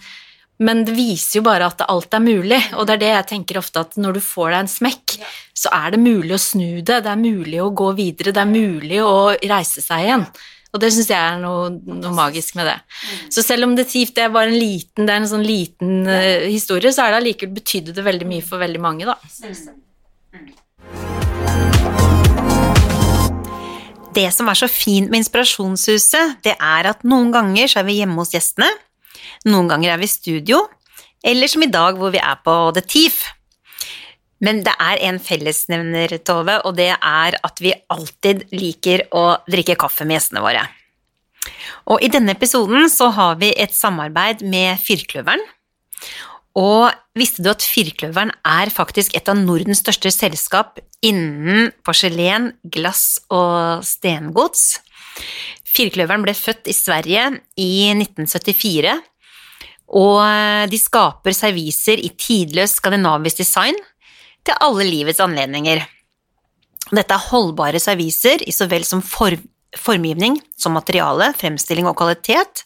Men 0.58 0.86
det 0.88 0.94
viser 0.96 1.40
jo 1.40 1.44
bare 1.44 1.68
at 1.68 1.84
alt 1.84 2.14
er 2.16 2.22
mulig, 2.24 2.58
og 2.80 2.86
det 2.88 2.94
er 2.94 3.00
det 3.02 3.10
jeg 3.10 3.28
tenker 3.34 3.58
ofte 3.60 3.82
at 3.84 3.96
når 4.00 4.16
du 4.16 4.22
får 4.24 4.54
deg 4.54 4.60
en 4.62 4.70
smekk, 4.72 5.16
så 5.52 5.72
er 5.76 5.92
det 5.92 6.00
mulig 6.00 6.32
å 6.32 6.40
snu 6.40 6.80
det, 6.80 7.02
det 7.04 7.12
er 7.12 7.20
mulig 7.20 7.60
å 7.60 7.72
gå 7.76 7.90
videre, 7.98 8.32
det 8.32 8.40
er 8.40 8.48
mulig 8.48 9.02
å 9.04 9.34
reise 9.36 9.84
seg 9.84 10.06
igjen. 10.06 10.24
Og 10.72 10.80
det 10.80 10.90
syns 10.92 11.08
jeg 11.12 11.20
er 11.20 11.38
noe, 11.40 11.68
noe, 11.76 12.12
magisk 12.16 12.56
med 12.58 12.68
det. 12.68 12.76
Så 13.32 13.44
selv 13.44 13.68
om 13.68 13.76
det, 13.76 13.86
det 14.16 14.26
var 14.32 14.48
en 14.48 14.56
liten, 14.56 15.04
det 15.04 15.12
er 15.12 15.22
en 15.22 15.30
sånn 15.30 15.44
liten 15.46 16.08
uh, 16.08 16.44
historie, 16.48 16.92
så 16.92 17.04
er 17.04 17.14
det 17.14 17.22
allikevel 17.22 17.56
betydde 17.56 17.96
det 17.96 18.04
veldig 18.04 18.28
mye 18.28 18.44
for 18.44 18.60
veldig 18.60 18.82
mange, 18.84 19.08
da. 19.08 19.16
Det 24.16 24.30
som 24.32 24.48
er 24.48 24.56
så 24.56 24.68
fint 24.70 25.10
med 25.12 25.20
Inspirasjonshuset, 25.20 26.38
det 26.46 26.54
er 26.56 26.88
at 26.88 27.02
noen 27.04 27.28
ganger 27.34 27.68
så 27.68 27.82
er 27.82 27.88
vi 27.90 27.98
hjemme 27.98 28.16
hos 28.22 28.32
gjestene, 28.32 28.68
noen 29.44 29.68
ganger 29.68 29.92
er 29.92 30.00
vi 30.00 30.08
i 30.08 30.12
studio, 30.12 30.62
eller 31.26 31.50
som 31.50 31.64
i 31.66 31.68
dag 31.72 31.98
hvor 32.00 32.14
vi 32.14 32.22
er 32.22 32.38
på 32.44 32.54
The 32.76 32.84
Thief. 32.86 33.18
Men 34.40 34.62
det 34.64 34.72
er 34.80 35.02
en 35.08 35.18
fellesnevner, 35.20 36.16
Tove, 36.24 36.58
og 36.64 36.76
det 36.78 36.90
er 36.94 37.36
at 37.36 37.62
vi 37.64 37.74
alltid 37.92 38.46
liker 38.56 39.06
å 39.16 39.26
drikke 39.48 39.76
kaffe 39.80 40.08
med 40.08 40.18
gjestene 40.18 40.44
våre. 40.44 40.64
Og 41.92 42.02
i 42.02 42.10
denne 42.12 42.34
episoden 42.36 42.88
så 42.92 43.10
har 43.14 43.36
vi 43.40 43.52
et 43.52 43.74
samarbeid 43.76 44.42
med 44.44 44.80
Firkløveren. 44.82 45.44
Og 46.56 46.88
visste 47.18 47.44
du 47.44 47.50
at 47.52 47.64
Firkløveren 47.64 48.32
er 48.48 48.72
faktisk 48.72 49.16
et 49.16 49.28
av 49.28 49.36
Nordens 49.36 49.82
største 49.82 50.12
selskap 50.14 50.80
innen 51.04 51.68
porselen, 51.84 52.54
glass 52.64 53.18
og 53.28 53.84
stengods? 53.84 54.78
Firkløveren 55.68 56.24
ble 56.24 56.32
født 56.36 56.70
i 56.72 56.76
Sverige 56.76 57.26
i 57.60 57.90
1974, 57.92 58.94
og 60.00 60.70
de 60.72 60.78
skaper 60.80 61.36
serviser 61.36 62.00
i 62.00 62.10
tidløs 62.16 62.78
skandinavisk 62.80 63.44
design 63.44 63.76
til 64.46 64.56
alle 64.64 64.88
livets 64.88 65.20
anledninger. 65.22 65.84
Dette 66.88 67.12
er 67.12 67.28
holdbare 67.28 67.82
serviser 67.82 68.40
i 68.46 68.54
så 68.54 68.68
vel 68.70 68.86
som 68.88 69.02
for 69.04 69.36
formgivning 69.76 70.38
som 70.56 70.76
materiale, 70.76 71.32
fremstilling 71.36 71.88
og 71.90 71.98
kvalitet, 71.98 72.64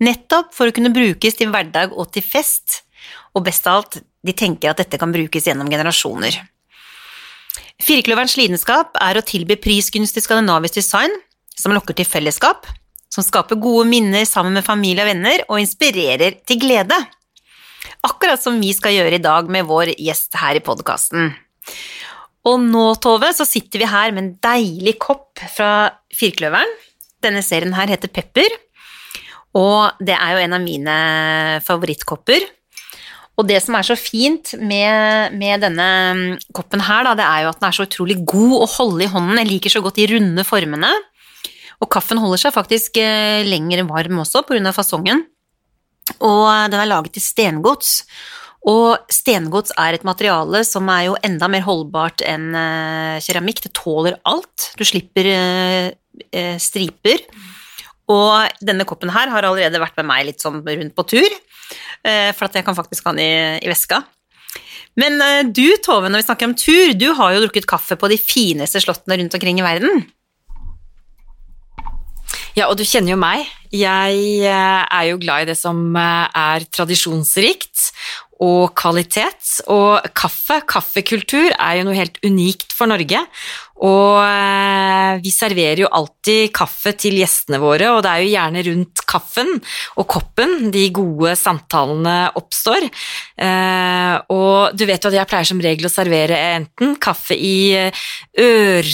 nettopp 0.00 0.54
for 0.54 0.70
å 0.70 0.74
kunne 0.74 0.94
brukes 0.94 1.36
til 1.36 1.50
hverdag 1.52 1.92
og 1.92 2.12
til 2.14 2.24
fest, 2.24 2.84
og 3.34 3.44
best 3.46 3.66
av 3.68 3.80
alt, 3.80 3.98
de 4.24 4.34
tenker 4.34 4.72
at 4.72 4.80
dette 4.82 4.98
kan 5.00 5.12
brukes 5.14 5.46
gjennom 5.48 5.70
generasjoner. 5.70 6.36
Firkløverens 7.78 8.34
lidenskap 8.38 8.96
er 8.98 9.18
å 9.18 9.24
tilby 9.26 9.56
prisgunstig 9.62 10.24
skandinavisk 10.24 10.80
design 10.80 11.12
som 11.58 11.74
lokker 11.74 11.96
til 11.98 12.08
fellesskap, 12.08 12.66
som 13.08 13.24
skaper 13.24 13.58
gode 13.60 13.86
minner 13.90 14.26
sammen 14.28 14.56
med 14.58 14.66
familie 14.66 15.04
og 15.04 15.10
venner, 15.10 15.44
og 15.48 15.62
inspirerer 15.62 16.40
til 16.46 16.60
glede. 16.62 16.98
Akkurat 18.06 18.42
som 18.42 18.58
vi 18.60 18.72
skal 18.76 18.94
gjøre 18.94 19.18
i 19.18 19.22
dag 19.22 19.48
med 19.50 19.66
vår 19.68 19.94
gjest 19.96 20.36
her 20.38 20.58
i 20.58 20.64
podkasten. 20.64 21.32
Og 22.48 22.60
nå, 22.62 22.84
Tove, 23.02 23.30
så 23.34 23.46
sitter 23.48 23.82
vi 23.82 23.90
her 23.90 24.12
med 24.14 24.22
en 24.22 24.34
deilig 24.44 24.96
kopp 25.02 25.40
fra 25.54 25.90
Firkløveren. 26.14 26.70
Denne 27.24 27.42
serien 27.42 27.74
her 27.74 27.90
heter 27.90 28.10
Pepper, 28.14 28.52
og 29.58 29.98
det 30.04 30.14
er 30.14 30.36
jo 30.36 30.42
en 30.44 30.54
av 30.54 30.62
mine 30.62 30.94
favorittkopper. 31.66 32.44
Og 33.38 33.46
det 33.46 33.60
som 33.62 33.76
er 33.78 33.86
så 33.86 33.94
fint 33.98 34.56
med, 34.58 35.34
med 35.38 35.62
denne 35.62 35.88
koppen 36.56 36.82
her, 36.82 37.06
da, 37.06 37.14
det 37.18 37.26
er 37.26 37.44
jo 37.44 37.52
at 37.52 37.60
den 37.60 37.68
er 37.68 37.76
så 37.76 37.86
utrolig 37.86 38.18
god 38.26 38.56
å 38.64 38.70
holde 38.72 39.04
i 39.06 39.10
hånden. 39.12 39.38
Jeg 39.38 39.50
liker 39.52 39.74
så 39.76 39.82
godt 39.84 40.00
de 40.00 40.08
runde 40.10 40.44
formene. 40.46 40.90
Og 41.78 41.90
kaffen 41.94 42.18
holder 42.18 42.42
seg 42.42 42.56
faktisk 42.56 42.98
eh, 42.98 43.46
lenger 43.46 43.84
varm 43.86 44.24
også, 44.24 44.42
av 44.42 44.74
fasongen. 44.74 45.22
Og 46.18 46.48
den 46.72 46.80
er 46.80 46.90
laget 46.90 47.20
i 47.20 47.22
stengods. 47.22 48.00
Og 48.66 48.98
stengods 49.12 49.70
er 49.78 49.94
et 49.94 50.06
materiale 50.06 50.64
som 50.66 50.88
er 50.90 51.06
jo 51.06 51.18
enda 51.24 51.46
mer 51.50 51.62
holdbart 51.62 52.24
enn 52.26 52.50
uh, 52.56 53.20
keramikk. 53.22 53.62
Det 53.64 53.72
tåler 53.76 54.18
alt. 54.28 54.72
Du 54.76 54.82
slipper 54.88 55.30
uh, 55.30 56.56
striper. 56.60 57.22
Og 58.10 58.64
denne 58.64 58.86
koppen 58.88 59.12
her 59.14 59.30
har 59.30 59.46
allerede 59.46 59.80
vært 59.80 59.96
med 60.00 60.08
meg 60.10 60.26
litt 60.26 60.42
sånn 60.42 60.62
rundt 60.64 60.96
på 60.96 61.06
tur, 61.12 61.38
for 62.02 62.48
at 62.48 62.58
jeg 62.58 62.64
kan 62.66 62.76
faktisk 62.76 63.08
ha 63.08 63.14
den 63.16 63.24
i, 63.24 63.32
i 63.64 63.70
veska. 63.70 64.02
Men 64.98 65.20
du, 65.54 65.66
Tove, 65.84 66.08
når 66.10 66.22
vi 66.22 66.26
snakker 66.26 66.48
om 66.48 66.54
tur, 66.58 66.94
du 66.98 67.10
har 67.14 67.34
jo 67.34 67.42
drukket 67.44 67.68
kaffe 67.70 67.94
på 67.98 68.08
de 68.10 68.16
fineste 68.18 68.80
slottene 68.82 69.20
rundt 69.20 69.36
omkring 69.36 69.60
i 69.60 69.66
verden. 69.66 70.02
Ja, 72.56 72.66
og 72.66 72.78
du 72.80 72.82
kjenner 72.82 73.12
jo 73.12 73.18
meg. 73.20 73.46
Jeg 73.70 74.40
er 74.42 75.04
jo 75.10 75.20
glad 75.22 75.44
i 75.44 75.50
det 75.52 75.58
som 75.60 75.94
er 75.94 76.66
tradisjonsrikt, 76.74 77.92
og 78.44 78.74
kvalitet. 78.78 79.40
Og 79.72 80.04
kaffe, 80.16 80.60
kaffekultur, 80.68 81.50
er 81.54 81.80
jo 81.80 81.88
noe 81.88 81.98
helt 81.98 82.20
unikt 82.26 82.74
for 82.76 82.90
Norge. 82.90 83.24
Og 83.78 84.18
eh, 84.24 85.18
vi 85.22 85.30
serverer 85.30 85.84
jo 85.84 85.90
alltid 85.94 86.50
kaffe 86.56 86.92
til 86.98 87.18
gjestene 87.20 87.60
våre, 87.62 87.92
og 87.94 88.02
det 88.02 88.10
er 88.10 88.24
jo 88.24 88.32
gjerne 88.32 88.64
rundt 88.66 89.02
kaffen 89.08 89.52
og 90.00 90.06
koppen 90.10 90.72
de 90.74 90.88
gode 90.94 91.36
samtalene 91.38 92.16
oppstår. 92.38 92.88
Eh, 93.38 94.14
og 94.34 94.74
du 94.74 94.84
vet 94.88 95.04
jo 95.04 95.12
at 95.12 95.18
jeg 95.20 95.30
pleier 95.30 95.50
som 95.50 95.62
regel 95.62 95.86
å 95.86 95.92
servere 95.92 96.40
enten 96.56 96.96
kaffe 97.02 97.38
i 97.38 97.58
eh, 97.78 98.04
ør... 98.42 98.90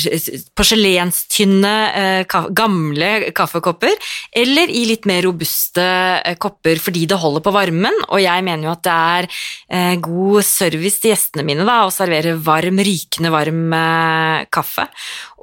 porselenstynne, 0.55 1.73
gamle 2.57 3.11
kaffekopper, 3.37 3.95
eller 4.37 4.71
i 4.71 4.85
litt 4.89 5.09
mer 5.09 5.25
robuste 5.25 5.85
kopper 6.41 6.81
fordi 6.83 7.05
det 7.11 7.19
holder 7.21 7.45
på 7.45 7.53
varmen, 7.55 7.97
og 8.09 8.21
jeg 8.23 8.45
mener 8.47 8.69
jo 8.69 8.75
at 8.75 8.85
det 8.85 8.95
er 8.95 9.29
god 10.05 10.45
service 10.47 11.01
til 11.03 11.13
gjestene 11.13 11.45
mine 11.47 11.67
da, 11.67 11.81
og 11.87 11.95
servere 11.95 12.35
varm, 12.43 12.83
rykende 12.85 13.33
varm 13.35 13.75
kaffe 14.53 14.65
kaffe. 14.65 14.89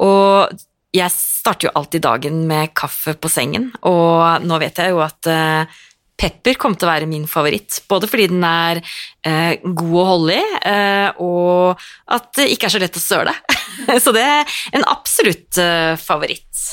Og 0.02 0.60
jeg 0.92 1.14
starter 1.14 1.70
jo 1.70 1.78
alltid 1.80 2.04
dagen 2.04 2.44
med 2.50 2.74
kaffe 2.76 3.16
på 3.16 3.32
sengen, 3.32 3.72
og 3.88 4.44
nå 4.44 4.60
vet 4.60 4.82
jeg 4.82 4.92
jo 4.92 5.00
at 5.04 5.30
uh, 5.32 5.80
pepper 6.20 6.60
kommer 6.60 6.78
til 6.78 6.90
å 6.90 6.92
være 6.92 7.10
min 7.10 7.28
favoritt. 7.30 7.80
Både 7.90 8.10
fordi 8.12 8.28
den 8.30 8.44
er 8.46 8.78
eh, 9.26 9.56
god 9.64 9.96
å 9.98 10.04
holde 10.06 10.36
i, 10.38 10.44
eh, 10.70 11.22
og 11.24 11.82
at 12.14 12.28
det 12.38 12.52
ikke 12.54 12.68
er 12.68 12.74
så 12.76 12.82
lett 12.84 13.00
å 13.00 13.02
søle. 13.02 13.34
så 14.04 14.14
det 14.14 14.22
er 14.22 14.60
en 14.78 14.86
absolutt 14.92 15.58
favoritt. 15.98 16.68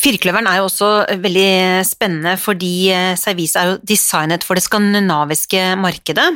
Firkløveren 0.00 0.48
er 0.48 0.58
jo 0.58 0.68
også 0.68 0.88
veldig 1.22 1.84
spennende 1.86 2.34
fordi 2.40 2.90
servise 3.20 3.60
er 3.60 3.72
jo 3.72 3.78
designet 3.86 4.46
for 4.46 4.58
det 4.58 4.64
skandinaviske 4.64 5.74
markedet. 5.80 6.28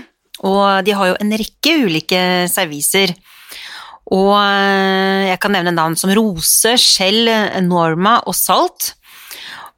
Og 0.46 0.84
de 0.86 0.94
har 0.94 1.10
jo 1.10 1.16
en 1.18 1.34
rekke 1.40 1.74
ulike 1.86 2.20
serviser. 2.50 3.14
Og 4.14 4.32
eh, 4.38 5.28
jeg 5.28 5.40
kan 5.42 5.52
nevne 5.52 5.74
navn 5.74 5.96
som 5.98 6.12
Rose, 6.16 6.76
Shell, 6.80 7.28
Norma 7.66 8.18
og 8.24 8.36
Salt. 8.36 8.92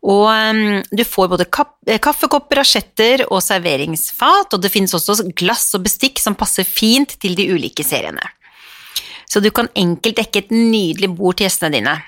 Og 0.07 0.27
eh, 0.33 0.85
du 0.93 1.03
får 1.05 1.31
både 1.33 1.47
eh, 1.49 2.01
kaffekopper, 2.03 2.63
asjetter 2.63 3.25
og 3.29 3.43
serveringsfat, 3.45 4.55
og 4.55 4.63
det 4.63 4.73
finnes 4.73 4.95
også 4.97 5.33
glass 5.37 5.73
og 5.79 5.85
bestikk 5.89 6.23
som 6.23 6.39
passer 6.39 6.69
fint 6.69 7.17
til 7.21 7.35
de 7.39 7.51
ulike 7.51 7.87
seriene. 7.87 8.23
Så 9.31 9.43
du 9.43 9.51
kan 9.55 9.71
enkelt 9.79 10.19
dekke 10.19 10.45
et 10.45 10.55
nydelig 10.55 11.13
bord 11.15 11.39
til 11.39 11.47
gjestene 11.47 11.75
dine. 11.77 11.99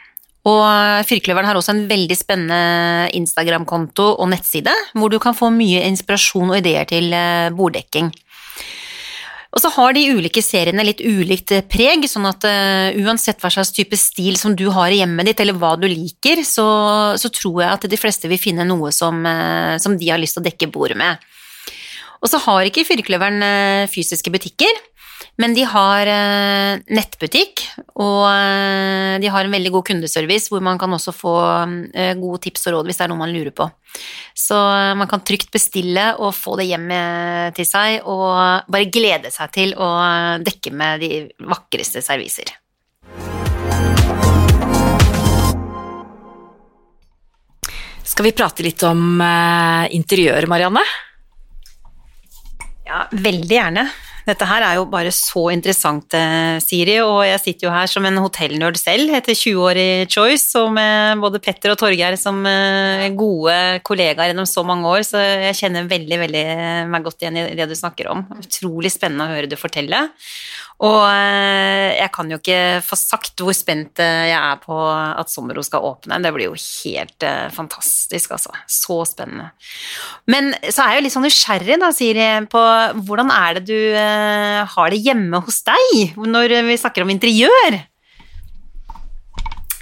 Og 0.48 1.06
Firkløveren 1.06 1.46
har 1.46 1.58
også 1.58 1.76
en 1.76 1.84
veldig 1.86 2.16
spennende 2.18 3.10
Instagram-konto 3.14 4.08
og 4.16 4.30
nettside, 4.32 4.72
hvor 4.98 5.12
du 5.12 5.20
kan 5.22 5.36
få 5.38 5.52
mye 5.54 5.84
inspirasjon 5.86 6.50
og 6.50 6.58
ideer 6.58 6.88
til 6.90 7.14
borddekking. 7.54 8.10
Og 9.52 9.60
så 9.60 9.68
har 9.74 9.92
de 9.92 10.06
ulike 10.16 10.40
seriene 10.40 10.84
litt 10.86 11.02
ulikt 11.04 11.52
preg, 11.68 12.06
sånn 12.08 12.24
at 12.30 12.44
uh, 12.48 12.96
uansett 13.04 13.42
hva 13.42 13.50
slags 13.52 13.72
type 13.76 13.98
stil 14.00 14.38
som 14.40 14.54
du 14.56 14.64
har 14.72 14.88
i 14.88 15.02
hjemmet 15.02 15.28
ditt, 15.28 15.42
eller 15.44 15.58
hva 15.60 15.74
du 15.76 15.84
liker, 15.90 16.40
så, 16.48 16.64
så 17.20 17.28
tror 17.28 17.60
jeg 17.60 17.68
at 17.74 17.84
de 17.92 18.00
fleste 18.00 18.30
vil 18.32 18.40
finne 18.40 18.64
noe 18.64 18.88
som, 18.96 19.20
uh, 19.28 19.76
som 19.82 19.98
de 20.00 20.08
har 20.08 20.20
lyst 20.22 20.38
til 20.38 20.44
å 20.44 20.48
dekke 20.48 20.70
bordet 20.72 20.96
med. 20.96 21.20
Og 22.22 22.30
så 22.30 22.40
har 22.40 22.64
ikke 22.64 22.86
Firkløveren 22.86 23.42
fysiske 23.90 24.30
butikker, 24.30 24.76
men 25.42 25.56
de 25.56 25.64
har 25.66 26.06
eh, 26.06 26.80
nettbutikk, 26.94 27.64
og 27.98 28.28
eh, 28.30 29.18
de 29.18 29.30
har 29.34 29.42
en 29.42 29.54
veldig 29.56 29.72
god 29.74 29.88
kundeservice 29.88 30.52
hvor 30.52 30.62
man 30.62 30.78
kan 30.78 30.92
også 30.94 31.14
få 31.16 31.32
eh, 31.98 32.12
gode 32.20 32.44
tips 32.44 32.68
og 32.68 32.76
råd 32.76 32.90
hvis 32.90 33.00
det 33.00 33.06
er 33.08 33.10
noe 33.10 33.22
man 33.24 33.32
lurer 33.34 33.50
på. 33.50 33.66
Så 34.38 34.54
man 34.96 35.10
kan 35.10 35.24
trygt 35.26 35.50
bestille 35.52 36.12
og 36.22 36.30
få 36.36 36.54
det 36.60 36.68
hjem 36.70 36.86
til 37.56 37.66
seg, 37.68 38.06
og 38.08 38.70
bare 38.70 38.88
glede 38.94 39.32
seg 39.34 39.50
til 39.52 39.74
å 39.76 39.88
dekke 40.40 40.72
med 40.72 41.02
de 41.02 41.10
vakreste 41.50 42.00
serviser. 42.04 42.54
Skal 48.12 48.28
vi 48.30 48.34
prate 48.36 48.64
litt 48.64 48.86
om 48.88 49.20
interiør, 49.20 50.48
Marianne? 50.48 50.86
Ja, 52.88 53.04
veldig 53.12 53.60
gjerne. 53.60 53.86
Dette 54.28 54.46
her 54.46 54.62
er 54.62 54.76
jo 54.78 54.86
bare 54.90 55.10
så 55.14 55.48
interessant, 55.50 56.14
eh, 56.14 56.60
Siri, 56.62 56.98
og 57.02 57.24
jeg 57.26 57.40
sitter 57.42 57.66
jo 57.66 57.74
her 57.74 57.90
som 57.90 58.06
en 58.06 58.20
hotellnerd 58.22 58.78
selv 58.78 59.10
etter 59.18 59.34
20 59.34 59.62
år 59.66 59.80
i 59.82 60.06
Choice, 60.06 60.52
og 60.60 60.70
med 60.76 61.22
både 61.22 61.40
Petter 61.42 61.74
og 61.74 61.80
Torgeir 61.80 62.14
som 62.20 62.38
eh, 62.46 63.08
gode 63.18 63.56
kollegaer 63.82 64.30
gjennom 64.30 64.46
så 64.46 64.62
mange 64.66 64.86
år, 64.86 65.02
så 65.08 65.22
jeg 65.48 65.58
kjenner 65.58 65.90
veldig, 65.90 66.20
veldig 66.22 66.46
meg 66.92 67.06
godt 67.08 67.24
igjen 67.24 67.40
i 67.42 67.46
det 67.58 67.66
du 67.70 67.74
snakker 67.78 68.12
om. 68.12 68.22
Utrolig 68.38 68.92
spennende 68.94 69.26
å 69.26 69.34
høre 69.34 69.50
du 69.50 69.58
fortelle. 69.58 70.06
Og 70.82 71.02
eh, 71.06 71.94
jeg 72.00 72.10
kan 72.14 72.30
jo 72.32 72.38
ikke 72.40 72.80
få 72.82 72.98
sagt 72.98 73.42
hvor 73.42 73.54
spent 73.54 74.02
eh, 74.02 74.32
jeg 74.32 74.38
er 74.38 74.58
på 74.64 74.78
at 74.82 75.30
Sommero 75.30 75.62
skal 75.66 75.84
åpne. 75.86 76.18
Det 76.24 76.32
blir 76.34 76.50
jo 76.50 76.58
helt 76.58 77.26
eh, 77.26 77.46
fantastisk, 77.54 78.34
altså. 78.34 78.50
Så 78.66 78.98
spennende. 79.06 79.52
Men 80.30 80.50
så 80.66 80.82
er 80.82 80.96
jeg 80.96 81.02
jo 81.02 81.06
litt 81.06 81.14
sånn 81.14 81.26
nysgjerrig, 81.28 81.78
da, 81.82 81.92
Siri, 81.94 82.26
på 82.50 82.64
hvordan 83.06 83.30
er 83.34 83.60
det 83.60 83.64
du 83.70 83.94
har 84.74 84.92
det 84.92 85.02
hjemme 85.04 85.42
hos 85.46 85.62
deg 85.66 86.18
når 86.18 86.58
vi 86.66 86.78
snakker 86.80 87.06
om 87.06 87.14
interiør? 87.14 87.78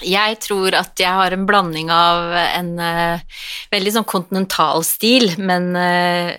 Jeg 0.07 0.39
tror 0.45 0.75
at 0.79 1.01
jeg 1.01 1.11
har 1.13 1.35
en 1.35 1.47
blanding 1.49 1.91
av 1.93 2.33
en 2.41 2.71
uh, 2.81 3.43
veldig 3.73 3.93
sånn 3.97 4.09
kontinental 4.09 4.85
stil, 4.87 5.33
men 5.39 5.71
uh, 5.77 6.33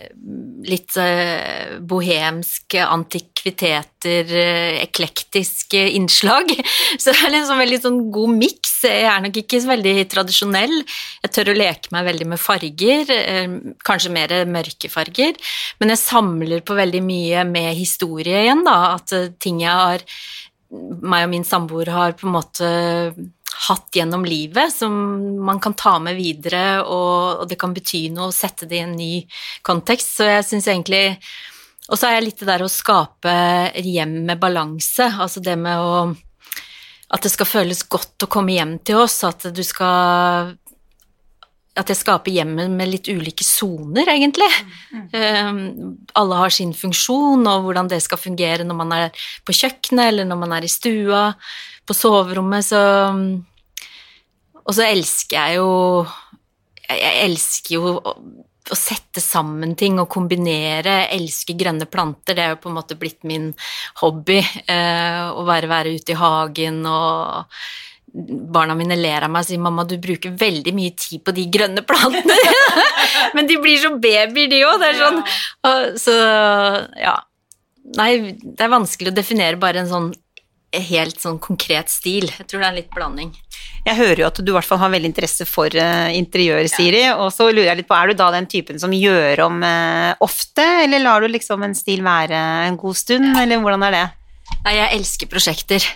litt 0.67 0.97
uh, 0.99 1.77
bohemsk, 1.79 2.77
antikviteter, 2.81 4.33
eklektisk 4.81 5.75
innslag. 5.77 6.53
Så 7.01 7.13
det 7.13 7.19
er 7.27 7.37
en 7.39 7.47
sånn 7.49 7.61
veldig 7.61 7.81
sånn 7.85 8.01
god 8.13 8.35
miks. 8.39 8.75
Jeg 8.87 9.07
er 9.11 9.21
nok 9.21 9.37
ikke 9.43 9.61
så 9.61 9.69
veldig 9.75 9.95
tradisjonell. 10.09 10.75
Jeg 11.21 11.33
tør 11.35 11.51
å 11.53 11.57
leke 11.57 11.93
meg 11.93 12.07
veldig 12.07 12.27
med 12.31 12.41
farger, 12.41 13.11
kanskje 13.85 14.13
mer 14.13 14.33
mørke 14.49 14.89
farger, 14.89 15.37
men 15.77 15.93
jeg 15.93 16.01
samler 16.01 16.63
på 16.65 16.77
veldig 16.77 17.03
mye 17.05 17.43
med 17.45 17.75
historie 17.77 18.41
igjen, 18.41 18.63
da. 18.65 18.95
At 18.97 19.13
ting 19.41 19.61
jeg 19.61 19.69
har 19.69 20.05
meg 20.71 21.25
og 21.25 21.31
min 21.33 21.45
samboer 21.47 21.91
har 21.91 22.17
på 22.17 22.27
en 22.27 22.35
måte 22.35 22.71
hatt 23.67 23.95
gjennom 23.95 24.23
livet, 24.25 24.73
som 24.73 24.93
man 25.45 25.59
kan 25.59 25.75
ta 25.77 25.97
med 25.99 26.15
videre, 26.15 26.81
og, 26.83 27.43
og 27.43 27.49
det 27.49 27.59
kan 27.59 27.75
bety 27.75 28.07
noe 28.13 28.29
å 28.29 28.35
sette 28.35 28.67
det 28.69 28.79
i 28.79 28.85
en 28.85 28.95
ny 28.97 29.13
kontekst. 29.67 30.15
Så 30.17 30.29
jeg 30.29 30.47
syns 30.47 30.69
egentlig 30.71 31.05
Og 31.91 31.97
så 31.99 32.07
er 32.07 32.13
jeg 32.15 32.27
litt 32.29 32.39
det 32.39 32.47
der 32.47 32.63
å 32.63 32.71
skape 32.71 33.33
hjem 33.83 34.21
med 34.29 34.39
balanse, 34.39 35.09
altså 35.11 35.43
det 35.43 35.57
med 35.59 35.77
å 35.77 35.93
At 37.11 37.25
det 37.25 37.33
skal 37.33 37.49
føles 37.49 37.83
godt 37.91 38.23
å 38.23 38.31
komme 38.31 38.55
hjem 38.55 38.77
til 38.87 39.01
oss, 39.03 39.19
at 39.27 39.49
du 39.51 39.63
skal 39.67 40.55
at 41.79 41.87
jeg 41.87 42.01
skaper 42.01 42.33
hjemmet 42.35 42.71
med 42.73 42.89
litt 42.91 43.07
ulike 43.07 43.45
soner, 43.47 44.09
egentlig. 44.11 44.49
Mm. 44.91 45.05
Um, 45.15 45.61
alle 46.19 46.39
har 46.41 46.51
sin 46.51 46.73
funksjon, 46.75 47.45
og 47.47 47.67
hvordan 47.67 47.87
det 47.91 48.01
skal 48.03 48.19
fungere 48.19 48.65
når 48.67 48.79
man 48.81 48.91
er 48.97 49.23
på 49.47 49.55
kjøkkenet, 49.55 50.09
eller 50.09 50.27
når 50.27 50.41
man 50.41 50.57
er 50.57 50.67
i 50.67 50.71
stua, 50.71 51.29
på 51.87 51.95
soverommet, 51.95 52.67
så 52.67 52.81
og 54.61 54.77
så 54.77 54.85
elsker 54.85 55.37
jeg 55.37 55.59
jo 55.59 55.69
Jeg 56.91 57.25
elsker 57.25 57.77
jo 57.77 57.93
å, 57.97 58.13
å 58.71 58.77
sette 58.77 59.23
sammen 59.23 59.77
ting 59.79 59.97
og 60.01 60.09
kombinere. 60.11 60.97
Jeg 61.05 61.21
elsker 61.21 61.57
grønne 61.59 61.87
planter. 61.87 62.35
Det 62.35 62.43
er 62.43 62.53
jo 62.53 62.59
på 62.65 62.71
en 62.71 62.75
måte 62.77 62.97
blitt 62.99 63.23
min 63.27 63.51
hobby. 64.01 64.41
Uh, 64.67 65.31
å 65.39 65.45
være, 65.47 65.71
være 65.71 65.95
ute 65.95 66.13
i 66.13 66.19
hagen 66.19 66.83
og 66.83 67.55
Barna 68.11 68.75
mine 68.75 68.97
ler 68.99 69.23
av 69.23 69.31
meg 69.31 69.45
og 69.45 69.47
sier 69.47 69.61
'mamma, 69.61 69.85
du 69.87 69.95
bruker 70.01 70.33
veldig 70.35 70.73
mye 70.75 70.91
tid 70.99 71.23
på 71.23 71.31
de 71.35 71.45
grønne 71.47 71.83
plantene'. 71.87 72.55
Men 73.35 73.47
de 73.47 73.59
blir 73.61 73.79
så 73.79 73.93
babyer, 73.95 74.49
de 74.51 74.63
òg. 74.67 74.81
Det 74.81 74.89
er 74.89 74.99
sånn 74.99 75.21
Så 75.99 76.15
ja. 76.99 77.15
Nei, 77.97 78.11
det 78.41 78.61
er 78.61 78.71
vanskelig 78.71 79.11
å 79.11 79.15
definere 79.15 79.59
bare 79.59 79.81
en 79.81 79.89
sånn 79.89 80.11
helt 80.71 81.19
sånn 81.19 81.39
konkret 81.41 81.89
stil. 81.91 82.29
Jeg 82.29 82.47
tror 82.47 82.61
det 82.61 82.67
er 82.67 82.71
en 82.71 82.79
litt 82.79 82.93
blanding. 82.93 83.31
Jeg 83.81 83.97
hører 83.97 84.21
jo 84.21 84.27
at 84.29 84.39
du 84.39 84.51
i 84.51 84.55
hvert 84.55 84.67
fall 84.67 84.79
har 84.83 84.91
veldig 84.93 85.09
interesse 85.09 85.45
for 85.49 85.73
uh, 85.73 86.09
interiør, 86.13 86.67
Siri, 86.69 87.01
ja. 87.07 87.15
og 87.17 87.31
så 87.33 87.49
lurer 87.49 87.71
jeg 87.71 87.81
litt 87.81 87.89
på, 87.89 87.97
er 87.97 88.11
du 88.11 88.19
da 88.19 88.29
den 88.35 88.47
typen 88.49 88.79
som 88.81 88.93
gjør 88.93 89.41
om 89.47 89.63
uh, 89.65 90.13
ofte, 90.21 90.65
eller 90.85 91.01
lar 91.01 91.23
du 91.25 91.31
liksom 91.31 91.65
en 91.65 91.75
stil 91.77 92.05
være 92.05 92.39
en 92.67 92.77
god 92.79 92.99
stund, 92.99 93.33
eller 93.41 93.61
hvordan 93.63 93.87
er 93.89 93.97
det? 93.97 94.05
Nei, 94.67 94.75
jeg 94.77 94.99
elsker 94.99 95.31
prosjekter. 95.31 95.89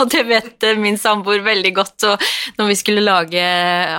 Og 0.00 0.08
det 0.08 0.22
vet 0.24 0.64
min 0.80 0.96
samboer 0.96 1.42
veldig 1.44 1.72
godt. 1.76 2.06
Og 2.08 2.22
når 2.56 2.70
vi 2.70 2.76
skulle 2.80 3.04
lage 3.04 3.42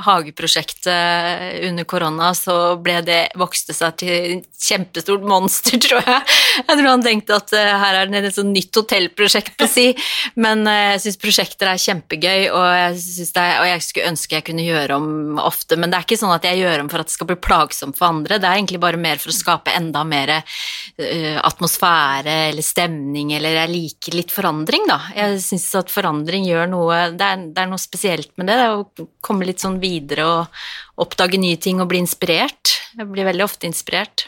hageprosjektet 0.05 1.67
under 1.69 1.85
korona, 1.89 2.31
så 2.37 2.75
ble 2.81 2.97
det 3.05 3.19
vokste 3.37 3.75
seg 3.77 3.99
til 4.01 4.13
et 4.39 4.47
kjempestort 4.63 5.25
monster, 5.27 5.77
tror 5.83 6.01
jeg. 6.01 6.23
Jeg 6.63 6.79
tror 6.79 6.89
han 6.89 7.05
tenkte 7.05 7.37
at 7.37 7.53
eh, 7.57 7.73
her 7.83 7.99
er 7.99 8.09
det 8.09 8.23
et 8.31 8.37
sånt 8.37 8.53
nytt 8.55 8.81
hotellprosjekt 8.81 9.57
på 9.59 9.69
si. 9.69 9.85
Men 10.39 10.65
eh, 10.69 10.95
jeg 10.95 11.03
syns 11.05 11.21
prosjekter 11.21 11.69
er 11.69 11.83
kjempegøy, 11.83 12.49
og 12.49 12.65
jeg, 12.73 13.27
er, 13.35 13.53
og 13.61 13.69
jeg 13.69 13.85
skulle 13.85 14.09
ønske 14.13 14.39
jeg 14.39 14.47
kunne 14.49 14.65
gjøre 14.65 14.97
om 14.97 15.39
ofte. 15.43 15.77
Men 15.77 15.93
det 15.93 15.99
er 15.99 16.07
ikke 16.07 16.19
sånn 16.23 16.33
at 16.33 16.49
jeg 16.49 16.63
gjør 16.63 16.85
om 16.85 16.91
for 16.91 17.03
at 17.03 17.11
det 17.11 17.17
skal 17.17 17.29
bli 17.29 17.37
plagsomt 17.37 17.99
for 17.99 18.09
andre. 18.09 18.41
Det 18.41 18.49
er 18.49 18.57
egentlig 18.57 18.81
bare 18.81 19.01
mer 19.01 19.21
for 19.21 19.33
å 19.33 19.37
skape 19.37 19.77
enda 19.77 20.01
mer 20.07 20.33
atmosfære 21.43 22.33
eller 22.49 22.65
stemning, 22.65 23.33
eller 23.35 23.57
jeg 23.57 23.71
liker 23.71 24.17
litt 24.17 24.33
forandring, 24.33 24.85
da. 24.89 24.99
Jeg 25.17 25.39
synes 25.43 25.69
at 25.79 25.82
forandring 25.91 26.45
gjør 26.47 26.69
noe 26.71 26.99
det 27.17 27.25
er, 27.25 27.47
det 27.55 27.63
er, 27.63 27.69
noe 27.71 27.81
spesielt 27.81 28.31
med 28.37 28.47
det, 28.47 28.59
det 28.61 28.69
å 28.71 29.07
komme 29.23 29.47
litt 29.47 29.63
sånn 29.63 29.79
videre 29.81 30.27
og 30.27 31.03
oppdage 31.03 31.39
nye 31.41 31.59
ting 31.59 31.81
og 31.81 31.89
bli 31.91 32.03
inspirert. 32.03 32.77
Jeg 32.93 33.09
blir 33.09 33.27
veldig 33.27 33.45
ofte 33.47 33.67
inspirert. 33.67 34.27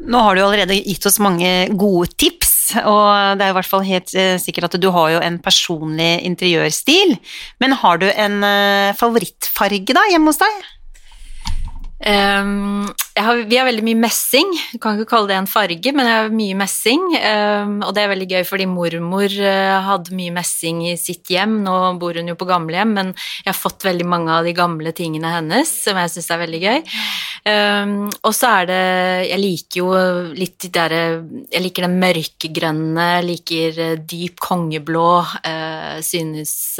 Nå 0.00 0.20
har 0.24 0.36
du 0.36 0.42
allerede 0.44 0.78
gitt 0.78 1.06
oss 1.08 1.18
mange 1.20 1.50
gode 1.76 2.12
tips, 2.20 2.72
og 2.84 3.38
det 3.38 3.44
er 3.44 3.52
i 3.52 3.56
hvert 3.56 3.68
fall 3.68 3.82
helt 3.84 4.12
eh, 4.14 4.36
sikkert 4.40 4.70
at 4.70 4.78
du 4.80 4.88
har 4.94 5.16
jo 5.16 5.22
en 5.24 5.40
personlig 5.42 6.12
interiørstil. 6.28 7.16
Men 7.60 7.74
har 7.82 8.00
du 8.00 8.06
en 8.10 8.44
eh, 8.46 8.92
favorittfarge 8.96 9.96
da 9.96 10.06
hjemme 10.12 10.32
hos 10.32 10.40
deg? 10.40 10.68
Um, 12.00 12.88
har, 13.20 13.42
vi 13.44 13.58
har 13.58 13.66
veldig 13.68 13.82
mye 13.84 13.98
messing. 14.00 14.48
Du 14.72 14.78
kan 14.80 14.96
ikke 14.96 15.10
kalle 15.10 15.28
det 15.28 15.36
en 15.36 15.48
farge, 15.50 15.92
men 15.92 16.08
jeg 16.08 16.16
har 16.16 16.30
mye 16.32 16.56
messing. 16.56 17.02
Um, 17.18 17.74
og 17.84 17.92
det 17.96 18.02
er 18.02 18.12
veldig 18.14 18.28
gøy 18.30 18.46
fordi 18.48 18.66
mormor 18.70 19.36
uh, 19.36 19.76
hadde 19.84 20.16
mye 20.16 20.32
messing 20.32 20.80
i 20.88 20.94
sitt 21.00 21.28
hjem. 21.32 21.58
Nå 21.66 21.76
bor 22.00 22.16
hun 22.16 22.32
jo 22.32 22.38
på 22.40 22.48
gamlehjem, 22.48 22.96
men 22.96 23.12
jeg 23.42 23.50
har 23.50 23.58
fått 23.58 23.84
veldig 23.88 24.08
mange 24.08 24.32
av 24.32 24.48
de 24.48 24.56
gamle 24.56 24.94
tingene 24.96 25.34
hennes 25.34 25.74
som 25.84 26.00
jeg 26.00 26.14
syns 26.14 26.32
er 26.32 26.42
veldig 26.46 26.62
gøy. 26.64 26.82
Um, 27.50 27.94
og 28.28 28.34
så 28.36 28.50
er 28.58 28.66
det 28.68 28.82
Jeg 29.30 29.40
liker 29.40 29.78
jo 29.78 29.92
litt 30.36 30.58
de 30.60 30.68
derre 30.74 30.98
Jeg 31.48 31.62
liker 31.64 31.86
den 31.86 31.94
mørkegrønne, 32.02 33.06
liker 33.24 33.80
uh, 33.80 33.94
dyp 33.96 34.40
kongeblå, 34.44 35.08
uh, 35.44 35.96
synes 36.04 36.76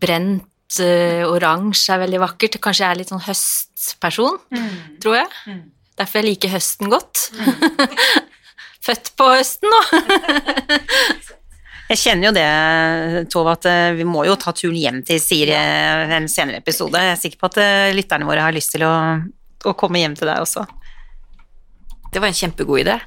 brent 0.00 0.53
oransje 1.28 1.94
er 1.94 2.02
veldig 2.04 2.20
vakkert. 2.22 2.58
Kanskje 2.62 2.84
jeg 2.84 2.90
er 2.90 3.00
litt 3.00 3.12
sånn 3.12 3.24
høstperson, 3.24 4.38
mm. 4.54 4.76
tror 5.04 5.18
jeg. 5.20 5.32
Mm. 5.50 5.62
Derfor 6.00 6.20
jeg 6.20 6.28
liker 6.32 6.54
høsten 6.54 6.90
godt. 6.92 7.28
Mm. 7.38 7.98
Født 8.84 9.12
på 9.16 9.28
høsten 9.30 9.70
nå. 9.72 9.80
jeg 11.90 12.00
kjenner 12.00 12.28
jo 12.28 12.32
det, 12.36 12.48
Tove, 13.32 13.54
at 13.56 13.68
eh, 13.70 13.94
vi 13.96 14.06
må 14.08 14.26
jo 14.28 14.36
ta 14.40 14.52
turen 14.56 14.76
hjem 14.76 15.02
til 15.06 15.20
Siri 15.22 15.54
en 15.56 16.28
senere 16.28 16.60
episode. 16.60 17.00
Jeg 17.00 17.14
er 17.14 17.20
sikker 17.22 17.40
på 17.40 17.52
at 17.52 17.60
eh, 17.64 17.92
lytterne 17.96 18.28
våre 18.28 18.44
har 18.44 18.56
lyst 18.56 18.74
til 18.74 18.84
å, 18.84 18.94
å 19.64 19.76
komme 19.78 20.02
hjem 20.02 20.18
til 20.18 20.28
deg 20.28 20.42
også. 20.44 20.66
Det 22.12 22.20
var 22.22 22.30
en 22.30 22.36
kjempegod 22.42 22.84
idé. 22.84 22.98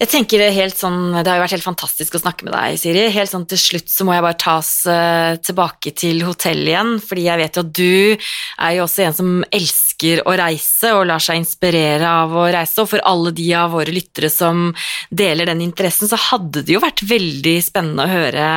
Jeg 0.00 0.08
tenker 0.08 0.40
helt 0.56 0.78
sånn, 0.80 1.12
Det 1.12 1.28
har 1.28 1.36
jo 1.36 1.42
vært 1.42 1.54
helt 1.58 1.66
fantastisk 1.66 2.14
å 2.16 2.22
snakke 2.22 2.46
med 2.46 2.54
deg, 2.54 2.78
Siri. 2.80 3.02
Helt 3.12 3.28
sånn 3.28 3.44
til 3.50 3.60
slutt 3.60 3.90
så 3.92 4.06
må 4.08 4.14
jeg 4.14 4.24
bare 4.24 4.38
tas 4.40 4.70
uh, 4.88 5.36
tilbake 5.44 5.92
til 5.92 6.22
hotellet 6.24 6.70
igjen, 6.72 6.94
fordi 7.04 7.26
jeg 7.26 7.40
vet 7.42 7.58
jo 7.58 7.64
at 7.66 7.74
du 7.76 7.92
er 8.16 8.76
jo 8.78 8.86
også 8.86 9.04
en 9.04 9.18
som 9.18 9.34
elsker 9.52 10.22
å 10.24 10.36
reise 10.40 10.94
og 10.96 11.04
lar 11.10 11.20
seg 11.20 11.42
inspirere 11.42 12.08
av 12.08 12.32
å 12.32 12.46
reise, 12.48 12.80
og 12.80 12.88
for 12.94 13.04
alle 13.04 13.34
de 13.36 13.50
av 13.60 13.76
våre 13.76 13.92
lyttere 13.92 14.32
som 14.32 14.70
deler 15.12 15.52
den 15.52 15.60
interessen, 15.66 16.08
så 16.08 16.16
hadde 16.30 16.64
det 16.64 16.78
jo 16.78 16.80
vært 16.80 17.04
veldig 17.04 17.58
spennende 17.68 18.08
å 18.08 18.14
høre 18.14 18.48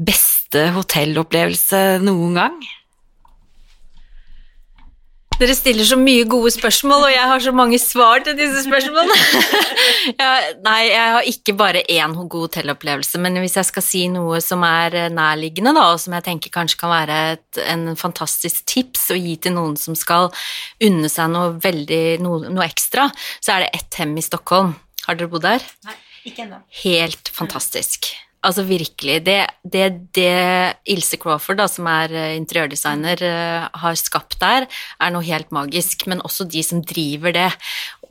beste 0.00 0.70
hotellopplevelse 0.78 1.84
noen 2.08 2.40
gang. 2.40 2.58
Dere 5.36 5.52
stiller 5.52 5.84
så 5.84 5.98
mye 6.00 6.24
gode 6.28 6.48
spørsmål, 6.54 7.02
og 7.08 7.12
jeg 7.12 7.28
har 7.28 7.42
så 7.44 7.52
mange 7.52 7.76
svar 7.80 8.22
til 8.24 8.38
disse 8.38 8.62
spørsmålene. 8.64 9.16
ja, 10.22 10.30
nei, 10.64 10.78
jeg 10.88 11.10
har 11.12 11.28
ikke 11.28 11.54
bare 11.58 11.82
én 11.92 12.14
god 12.16 12.46
hotellopplevelse, 12.46 13.20
men 13.20 13.36
hvis 13.42 13.58
jeg 13.60 13.68
skal 13.68 13.84
si 13.84 14.02
noe 14.12 14.40
som 14.44 14.64
er 14.64 15.10
nærliggende, 15.12 15.74
da, 15.76 15.90
og 15.92 16.00
som 16.00 16.16
jeg 16.16 16.24
tenker 16.30 16.54
kanskje 16.54 16.80
kan 16.80 16.94
være 16.94 17.18
et, 17.34 17.60
en 17.68 17.90
fantastisk 18.00 18.64
tips 18.72 19.10
å 19.12 19.20
gi 19.20 19.36
til 19.44 19.56
noen 19.58 19.76
som 19.80 19.98
skal 19.98 20.30
unne 20.88 21.12
seg 21.12 21.28
noe 21.34 21.52
veldig, 21.60 22.04
noe, 22.24 22.48
noe 22.48 22.64
ekstra, 22.64 23.10
så 23.36 23.58
er 23.58 23.66
det 23.66 23.74
ett 23.82 24.00
hem 24.00 24.16
i 24.16 24.24
Stockholm. 24.24 24.72
Har 25.04 25.20
dere 25.20 25.30
bodd 25.30 25.44
der? 25.44 25.68
Nei, 25.84 25.98
ikke 26.32 26.46
ennå. 26.46 26.64
Helt 26.80 27.28
fantastisk. 27.36 28.08
Altså 28.46 28.62
virkelig. 28.66 29.18
Det, 29.26 29.40
det, 29.66 29.86
det, 30.14 30.32
Ilse 30.92 31.18
Crawford, 31.18 31.58
da, 31.58 31.66
som 31.70 31.88
er 31.90 32.12
eh, 32.14 32.34
interiørdesigner, 32.38 33.22
uh, 33.26 33.80
har 33.82 33.98
skapt 33.98 34.38
der, 34.42 34.68
er 35.02 35.14
noe 35.14 35.26
helt 35.26 35.50
magisk. 35.54 36.06
Men 36.10 36.22
også 36.26 36.46
de 36.50 36.62
som 36.66 36.84
driver 36.86 37.34
det. 37.34 37.48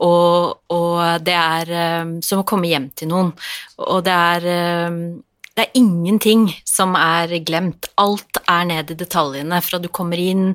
Og, 0.04 0.58
og 0.72 1.24
det 1.24 1.36
er 1.36 1.72
um, 2.04 2.18
som 2.24 2.42
å 2.42 2.48
komme 2.48 2.68
hjem 2.68 2.90
til 2.98 3.08
noen. 3.14 3.32
Og 3.80 4.04
det 4.04 4.16
er 4.16 4.50
det 5.56 5.64
er 5.64 5.78
ingenting 5.80 6.50
som 6.68 6.92
er 7.00 7.30
glemt. 7.40 7.88
Alt 7.96 8.36
er 8.44 8.66
ned 8.68 8.90
i 8.92 8.96
detaljene, 9.00 9.62
fra 9.64 9.78
du 9.80 9.88
kommer 9.88 10.20
inn 10.20 10.50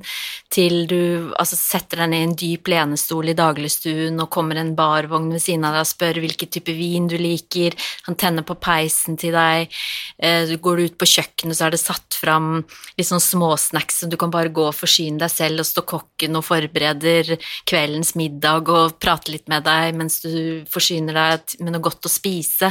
til 0.53 0.85
du 0.85 1.31
altså, 1.41 1.57
setter 1.57 2.03
deg 2.03 2.11
ned 2.11 2.21
i 2.21 2.27
en 2.27 2.35
dyp 2.37 2.69
lenestol 2.69 3.31
i 3.31 3.35
dagligstuen, 3.37 4.19
og 4.21 4.29
kommer 4.29 4.59
en 4.61 4.75
barvogn 4.77 5.31
ved 5.33 5.41
siden 5.41 5.65
av 5.65 5.73
deg 5.73 5.87
og 5.87 5.89
spør 5.89 6.19
hvilken 6.21 6.51
type 6.53 6.75
vin 6.77 7.07
du 7.09 7.15
liker, 7.17 7.73
han 8.05 8.19
tenner 8.21 8.45
på 8.45 8.59
peisen 8.61 9.17
til 9.17 9.33
deg, 9.33 9.73
eh, 10.21 10.45
du 10.45 10.53
går 10.61 10.83
ut 10.85 10.99
på 11.01 11.09
kjøkkenet, 11.15 11.57
så 11.57 11.65
er 11.65 11.73
det 11.73 11.81
satt 11.81 12.19
fram 12.21 12.51
litt 12.99 13.09
sånn 13.09 13.23
småsnacks, 13.25 14.03
så 14.03 14.11
du 14.11 14.19
kan 14.21 14.29
bare 14.29 14.53
gå 14.53 14.67
og 14.69 14.77
forsyne 14.77 15.17
deg 15.23 15.33
selv, 15.33 15.63
og 15.63 15.69
stå 15.71 15.85
kokken 15.95 16.37
og 16.37 16.45
forbereder 16.45 17.33
kveldens 17.65 18.13
middag 18.19 18.69
og 18.69 18.99
prate 19.01 19.33
litt 19.33 19.49
med 19.49 19.65
deg 19.65 19.97
mens 19.97 20.21
du 20.21 20.61
forsyner 20.69 21.17
deg 21.17 21.57
med 21.65 21.73
noe 21.73 21.89
godt 21.89 22.05
å 22.05 22.13
spise. 22.13 22.69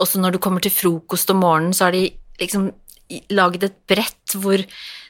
Og 0.00 0.10
så 0.10 0.20
når 0.20 0.34
du 0.34 0.42
kommer 0.42 0.64
til 0.64 0.74
frokost 0.74 1.30
om 1.30 1.42
morgenen, 1.44 1.74
så 1.76 1.88
har 1.88 1.96
de 1.96 2.08
liksom 2.40 2.70
lagd 3.34 3.64
et 3.66 3.76
brett 3.88 4.36
hvor 4.40 4.62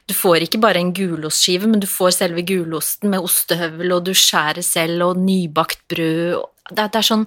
du 0.05 0.13
får 0.13 0.45
ikke 0.45 0.61
bare 0.61 0.81
en 0.81 0.93
gulostskive, 0.93 1.69
men 1.69 1.81
du 1.81 1.87
får 1.89 2.17
selve 2.19 2.43
gulosten 2.45 3.09
med 3.13 3.23
ostehøvel, 3.25 3.95
og 3.95 4.03
du 4.05 4.13
skjærer 4.13 4.61
selv, 4.65 5.07
og 5.07 5.21
nybakt 5.21 5.81
brød 5.89 6.43
det, 6.71 6.89
det 6.93 6.99
er 6.99 7.05
sånn 7.05 7.25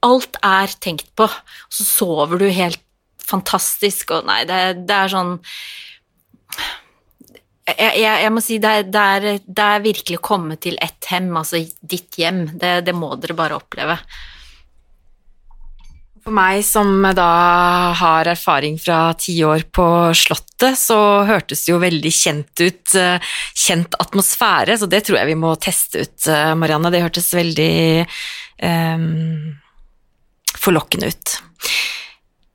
Alt 0.00 0.38
er 0.40 0.72
tenkt 0.80 1.10
på, 1.18 1.26
og 1.28 1.74
så 1.76 1.84
sover 1.84 2.40
du 2.40 2.46
helt 2.48 2.80
fantastisk, 3.20 4.14
og 4.16 4.24
nei, 4.30 4.46
det, 4.48 4.86
det 4.88 4.96
er 4.96 5.12
sånn 5.12 5.34
jeg, 7.68 8.00
jeg, 8.00 8.14
jeg, 8.24 8.30
må 8.32 8.42
si 8.42 8.56
det 8.62 8.70
er, 8.70 8.86
det, 8.88 9.02
er, 9.16 9.26
det 9.44 9.66
er, 9.66 9.84
virkelig 9.84 10.16
å 10.18 10.24
komme 10.24 10.56
til 10.62 10.78
ett 10.82 11.06
hem, 11.12 11.28
altså 11.36 11.60
ditt 11.80 12.16
hjem. 12.18 12.40
Det, 12.58 12.80
det 12.88 12.94
må 12.96 13.12
dere 13.20 13.36
bare 13.38 13.60
oppleve. 13.60 13.94
For 16.20 16.36
meg 16.36 16.60
som 16.66 17.04
da 17.16 17.28
har 17.96 18.28
erfaring 18.28 18.76
fra 18.80 19.14
ti 19.18 19.38
år 19.46 19.64
på 19.72 19.84
Slottet, 20.16 20.76
så 20.76 20.98
hørtes 21.28 21.64
det 21.64 21.72
jo 21.72 21.80
veldig 21.80 22.12
kjent 22.12 22.60
ut. 22.60 22.94
Eh, 22.98 23.32
kjent 23.56 23.96
atmosfære, 24.02 24.76
så 24.76 24.88
det 24.90 25.04
tror 25.06 25.20
jeg 25.20 25.30
vi 25.32 25.38
må 25.40 25.54
teste 25.56 26.04
ut, 26.04 26.28
eh, 26.28 26.52
Marianne. 26.60 26.92
Det 26.92 27.00
hørtes 27.06 27.30
veldig 27.32 27.72
um, 28.60 29.56
forlokkende 30.60 31.08
ut. 31.08 31.36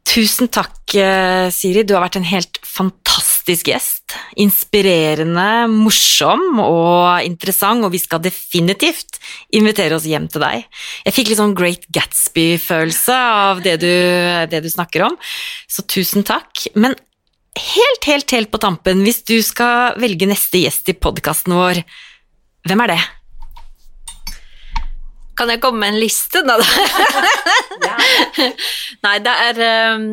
Tusen 0.06 0.48
takk, 0.54 0.84
eh, 1.02 1.50
Siri. 1.50 1.84
Du 1.84 1.96
har 1.98 2.06
vært 2.06 2.22
en 2.22 2.30
helt 2.30 2.62
fantastisk 2.62 3.35
gjest. 3.46 4.16
Inspirerende, 4.42 5.68
morsom 5.70 6.60
og 6.60 7.24
interessant, 7.26 7.86
og 7.86 7.92
vi 7.94 8.00
skal 8.02 8.22
definitivt 8.24 9.20
invitere 9.54 9.96
oss 9.96 10.06
hjem 10.06 10.28
til 10.28 10.42
deg. 10.42 10.66
Jeg 11.06 11.14
fikk 11.14 11.30
litt 11.30 11.40
sånn 11.40 11.56
Great 11.58 11.86
Gatsby-følelse 11.94 13.16
av 13.16 13.62
det 13.62 13.78
du, 13.84 13.92
det 14.50 14.64
du 14.64 14.70
snakker 14.70 15.06
om, 15.08 15.18
så 15.68 15.86
tusen 15.86 16.24
takk. 16.26 16.68
Men 16.76 16.96
helt, 17.56 18.08
helt, 18.10 18.32
helt 18.32 18.52
på 18.52 18.62
tampen, 18.62 19.04
hvis 19.06 19.24
du 19.24 19.38
skal 19.46 20.00
velge 20.02 20.28
neste 20.28 20.64
gjest 20.66 20.90
i 20.90 20.98
podkasten 20.98 21.56
vår, 21.56 21.84
hvem 22.66 22.82
er 22.86 22.96
det? 22.96 23.02
Kan 25.36 25.52
jeg 25.52 25.60
komme 25.60 25.84
med 25.84 25.94
en 25.94 26.00
liste, 26.00 26.42
da? 26.48 26.56
Nei, 29.06 29.18
det 29.20 29.34
er 29.50 29.60
um, 29.98 30.06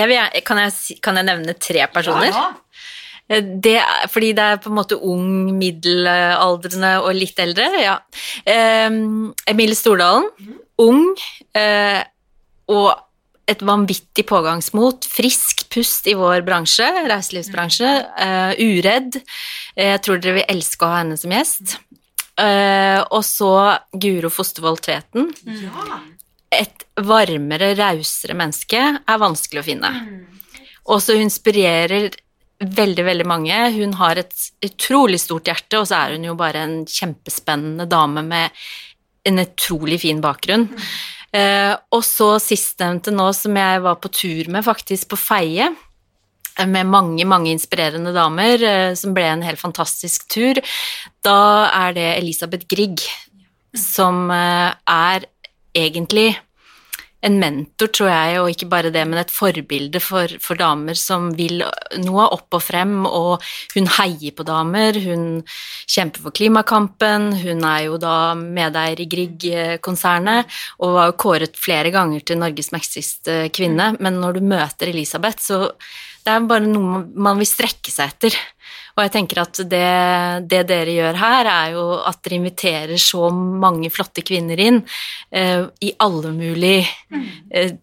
jeg 0.00 0.08
vil, 0.08 0.42
kan, 0.46 0.60
jeg, 0.64 0.98
kan, 1.04 1.18
jeg, 1.18 1.26
nevne 1.28 1.54
tre 1.60 1.86
personer? 1.92 2.30
Ja, 2.30 2.44
ja. 2.48 2.69
Det, 3.30 3.76
fordi 4.10 4.32
det 4.34 4.44
er 4.44 4.56
på 4.58 4.72
en 4.72 4.78
måte 4.80 4.96
ung, 5.06 5.52
middelaldrende 5.54 6.96
og 7.04 7.12
litt 7.14 7.38
eldre. 7.38 7.68
Ja. 7.78 8.00
Um, 8.90 9.30
Emilie 9.46 9.78
Stordalen. 9.78 10.26
Mm. 10.40 10.56
Ung. 10.82 11.04
Uh, 11.54 12.00
og 12.74 12.90
et 13.50 13.62
vanvittig 13.66 14.24
pågangsmot. 14.26 15.06
Frisk 15.10 15.68
pust 15.70 16.08
i 16.10 16.16
vår 16.18 16.42
bransje, 16.46 16.86
reiselivsbransje. 17.10 17.92
Uh, 18.18 18.52
uredd. 18.58 19.20
Jeg 19.78 20.02
tror 20.02 20.18
dere 20.18 20.40
vil 20.40 20.50
elske 20.56 20.86
å 20.86 20.90
ha 20.90 21.02
henne 21.04 21.18
som 21.20 21.34
gjest. 21.34 21.76
Uh, 22.40 23.02
og 23.12 23.22
så 23.26 23.52
Guro 23.94 24.30
Fostervoll 24.32 24.80
Tveten. 24.82 25.30
Ja. 25.46 26.00
Et 26.50 26.86
varmere, 27.06 27.76
rausere 27.78 28.34
menneske 28.34 28.80
er 28.98 29.22
vanskelig 29.22 29.62
å 29.62 29.66
finne. 29.66 29.92
Og 30.90 30.98
så 31.04 31.14
inspirerer 31.20 32.10
veldig, 32.60 33.04
veldig 33.06 33.26
mange. 33.28 33.58
Hun 33.76 33.94
har 34.00 34.20
et 34.20 34.46
utrolig 34.66 35.20
stort 35.22 35.48
hjerte, 35.48 35.80
og 35.80 35.88
så 35.88 36.02
er 36.02 36.16
hun 36.16 36.26
jo 36.28 36.36
bare 36.38 36.64
en 36.66 36.76
kjempespennende 36.88 37.88
dame 37.90 38.24
med 38.26 38.62
en 39.28 39.42
utrolig 39.42 40.00
fin 40.04 40.20
bakgrunn. 40.24 40.68
Uh, 41.30 41.76
og 41.94 42.02
så 42.02 42.32
sistnevnte 42.42 43.12
nå, 43.14 43.28
som 43.36 43.54
jeg 43.56 43.84
var 43.84 44.00
på 44.02 44.10
tur 44.12 44.50
med, 44.50 44.66
faktisk 44.66 45.12
på 45.12 45.20
Feie 45.20 45.70
med 46.66 46.88
mange, 46.90 47.24
mange 47.24 47.52
inspirerende 47.54 48.12
damer, 48.12 48.62
eh, 48.62 48.92
som 48.98 49.14
ble 49.16 49.24
en 49.30 49.44
helt 49.46 49.60
fantastisk 49.60 50.26
tur. 50.28 50.60
Da 51.24 51.70
er 51.86 51.94
det 51.96 52.08
Elisabeth 52.18 52.66
Grieg, 52.68 53.00
som 53.76 54.28
eh, 54.34 54.74
er 54.90 55.26
egentlig 55.76 56.34
en 57.26 57.36
mentor, 57.40 57.90
tror 57.92 58.10
jeg, 58.10 58.40
og 58.40 58.50
ikke 58.52 58.68
bare 58.70 58.92
det, 58.94 59.02
men 59.08 59.20
et 59.20 59.32
forbilde 59.32 60.00
for, 60.02 60.32
for, 60.40 60.58
damer 60.60 60.96
som 60.98 61.30
vil 61.36 61.62
noe 62.00 62.26
opp 62.36 62.56
og 62.56 62.64
frem, 62.64 62.94
og 63.06 63.44
hun 63.74 63.88
heier 63.98 64.34
på 64.36 64.46
damer, 64.48 64.96
hun 65.04 65.24
kjemper 65.84 66.24
for 66.26 66.36
klimakampen, 66.36 67.30
hun 67.42 67.64
er 67.68 67.86
jo 67.88 67.98
da 68.00 68.34
medeier 68.38 69.00
i 69.00 69.08
Grieg-konsernet 69.10 70.60
og 70.80 70.96
var 70.96 71.10
jo 71.10 71.18
kåret 71.20 71.60
flere 71.60 71.92
ganger 71.94 72.24
til 72.24 72.40
Norges 72.40 72.72
mektigste 72.74 73.42
kvinne, 73.54 73.94
men 74.00 74.20
når 74.22 74.38
du 74.38 74.46
møter 74.54 74.92
Elisabeth, 74.92 75.44
så 75.44 75.66
det 76.30 76.36
er 76.38 76.46
bare 76.46 76.70
noe 76.70 77.02
man 77.18 77.40
vil 77.40 77.48
strekke 77.48 77.90
seg 77.90 78.14
etter. 78.14 78.36
Og 78.96 79.02
jeg 79.04 79.12
tenker 79.14 79.42
at 79.42 79.60
det, 79.70 79.86
det, 80.50 80.64
dere 80.68 80.94
gjør 80.94 81.18
her, 81.18 81.48
er 81.50 81.74
jo 81.74 81.84
at 82.06 82.20
dere 82.24 82.38
inviterer 82.38 83.00
så 83.00 83.30
mange 83.32 83.90
flotte 83.92 84.22
kvinner 84.26 84.60
inn 84.60 84.82
eh, 85.34 85.64
i 85.82 85.94
alle 86.06 86.34
mulige 86.36 86.84
eh, 87.50 87.78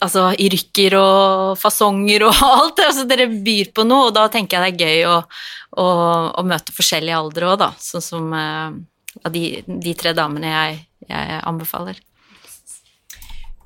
Altså 0.00 0.30
i 0.40 0.46
rykker 0.48 0.94
og 0.96 1.58
fasonger 1.60 2.22
og 2.24 2.38
alt. 2.46 2.78
Altså 2.86 3.02
dere 3.04 3.26
byr 3.28 3.68
på 3.76 3.84
noe, 3.84 4.06
og 4.08 4.14
da 4.16 4.22
tenker 4.32 4.56
jeg 4.64 4.78
det 4.78 4.86
er 4.86 4.94
gøy 4.94 5.02
å, 5.10 5.16
å, 5.76 5.88
å 6.40 6.44
møte 6.48 6.72
forskjellige 6.72 7.18
aldre 7.18 7.50
òg, 7.50 7.58
da. 7.60 7.68
Sånn 7.84 8.06
som 8.06 8.32
eh, 8.32 8.78
de, 9.28 9.42
de, 9.68 9.92
tre 10.00 10.14
damene 10.16 10.54
jeg, 10.54 10.78
jeg 11.04 11.42
anbefaler. 11.52 12.00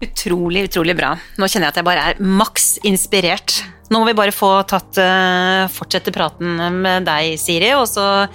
Utrolig, 0.05 0.65
utrolig 0.69 0.97
bra. 0.99 1.15
Nå 1.39 1.49
kjenner 1.49 1.69
jeg 1.69 1.75
at 1.75 1.81
jeg 1.81 1.87
bare 1.87 2.09
er 2.11 2.21
maks 2.21 2.75
inspirert. 2.85 3.63
Nå 3.93 4.01
må 4.01 4.09
vi 4.09 4.17
bare 4.17 4.35
få 4.35 4.51
tatt, 4.69 4.97
uh, 5.01 5.65
fortsette 5.73 6.13
praten 6.13 6.59
med 6.81 7.05
deg, 7.09 7.37
Siri, 7.41 7.75
og 7.77 7.87
så, 7.89 8.27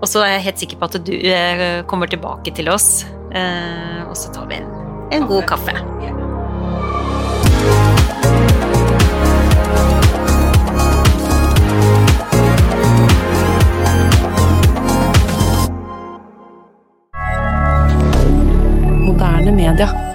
og 0.00 0.06
så, 0.08 0.24
er 0.24 0.36
jeg 0.36 0.46
helt 0.48 0.64
sikker 0.64 0.80
på 0.80 0.88
at 0.88 0.98
du 1.04 1.12
uh, 1.14 1.84
kommer 1.88 2.10
tilbake 2.10 2.54
til 2.56 2.72
oss. 2.72 3.04
Uh, 3.34 4.04
og 4.08 4.16
så 4.18 4.32
tar 4.34 4.48
vi 4.50 4.60
en, 4.60 4.72
en 5.12 5.28
god 5.28 5.46
kaffe. 5.48 5.76
Moderne 19.04 19.52
media. 19.52 20.13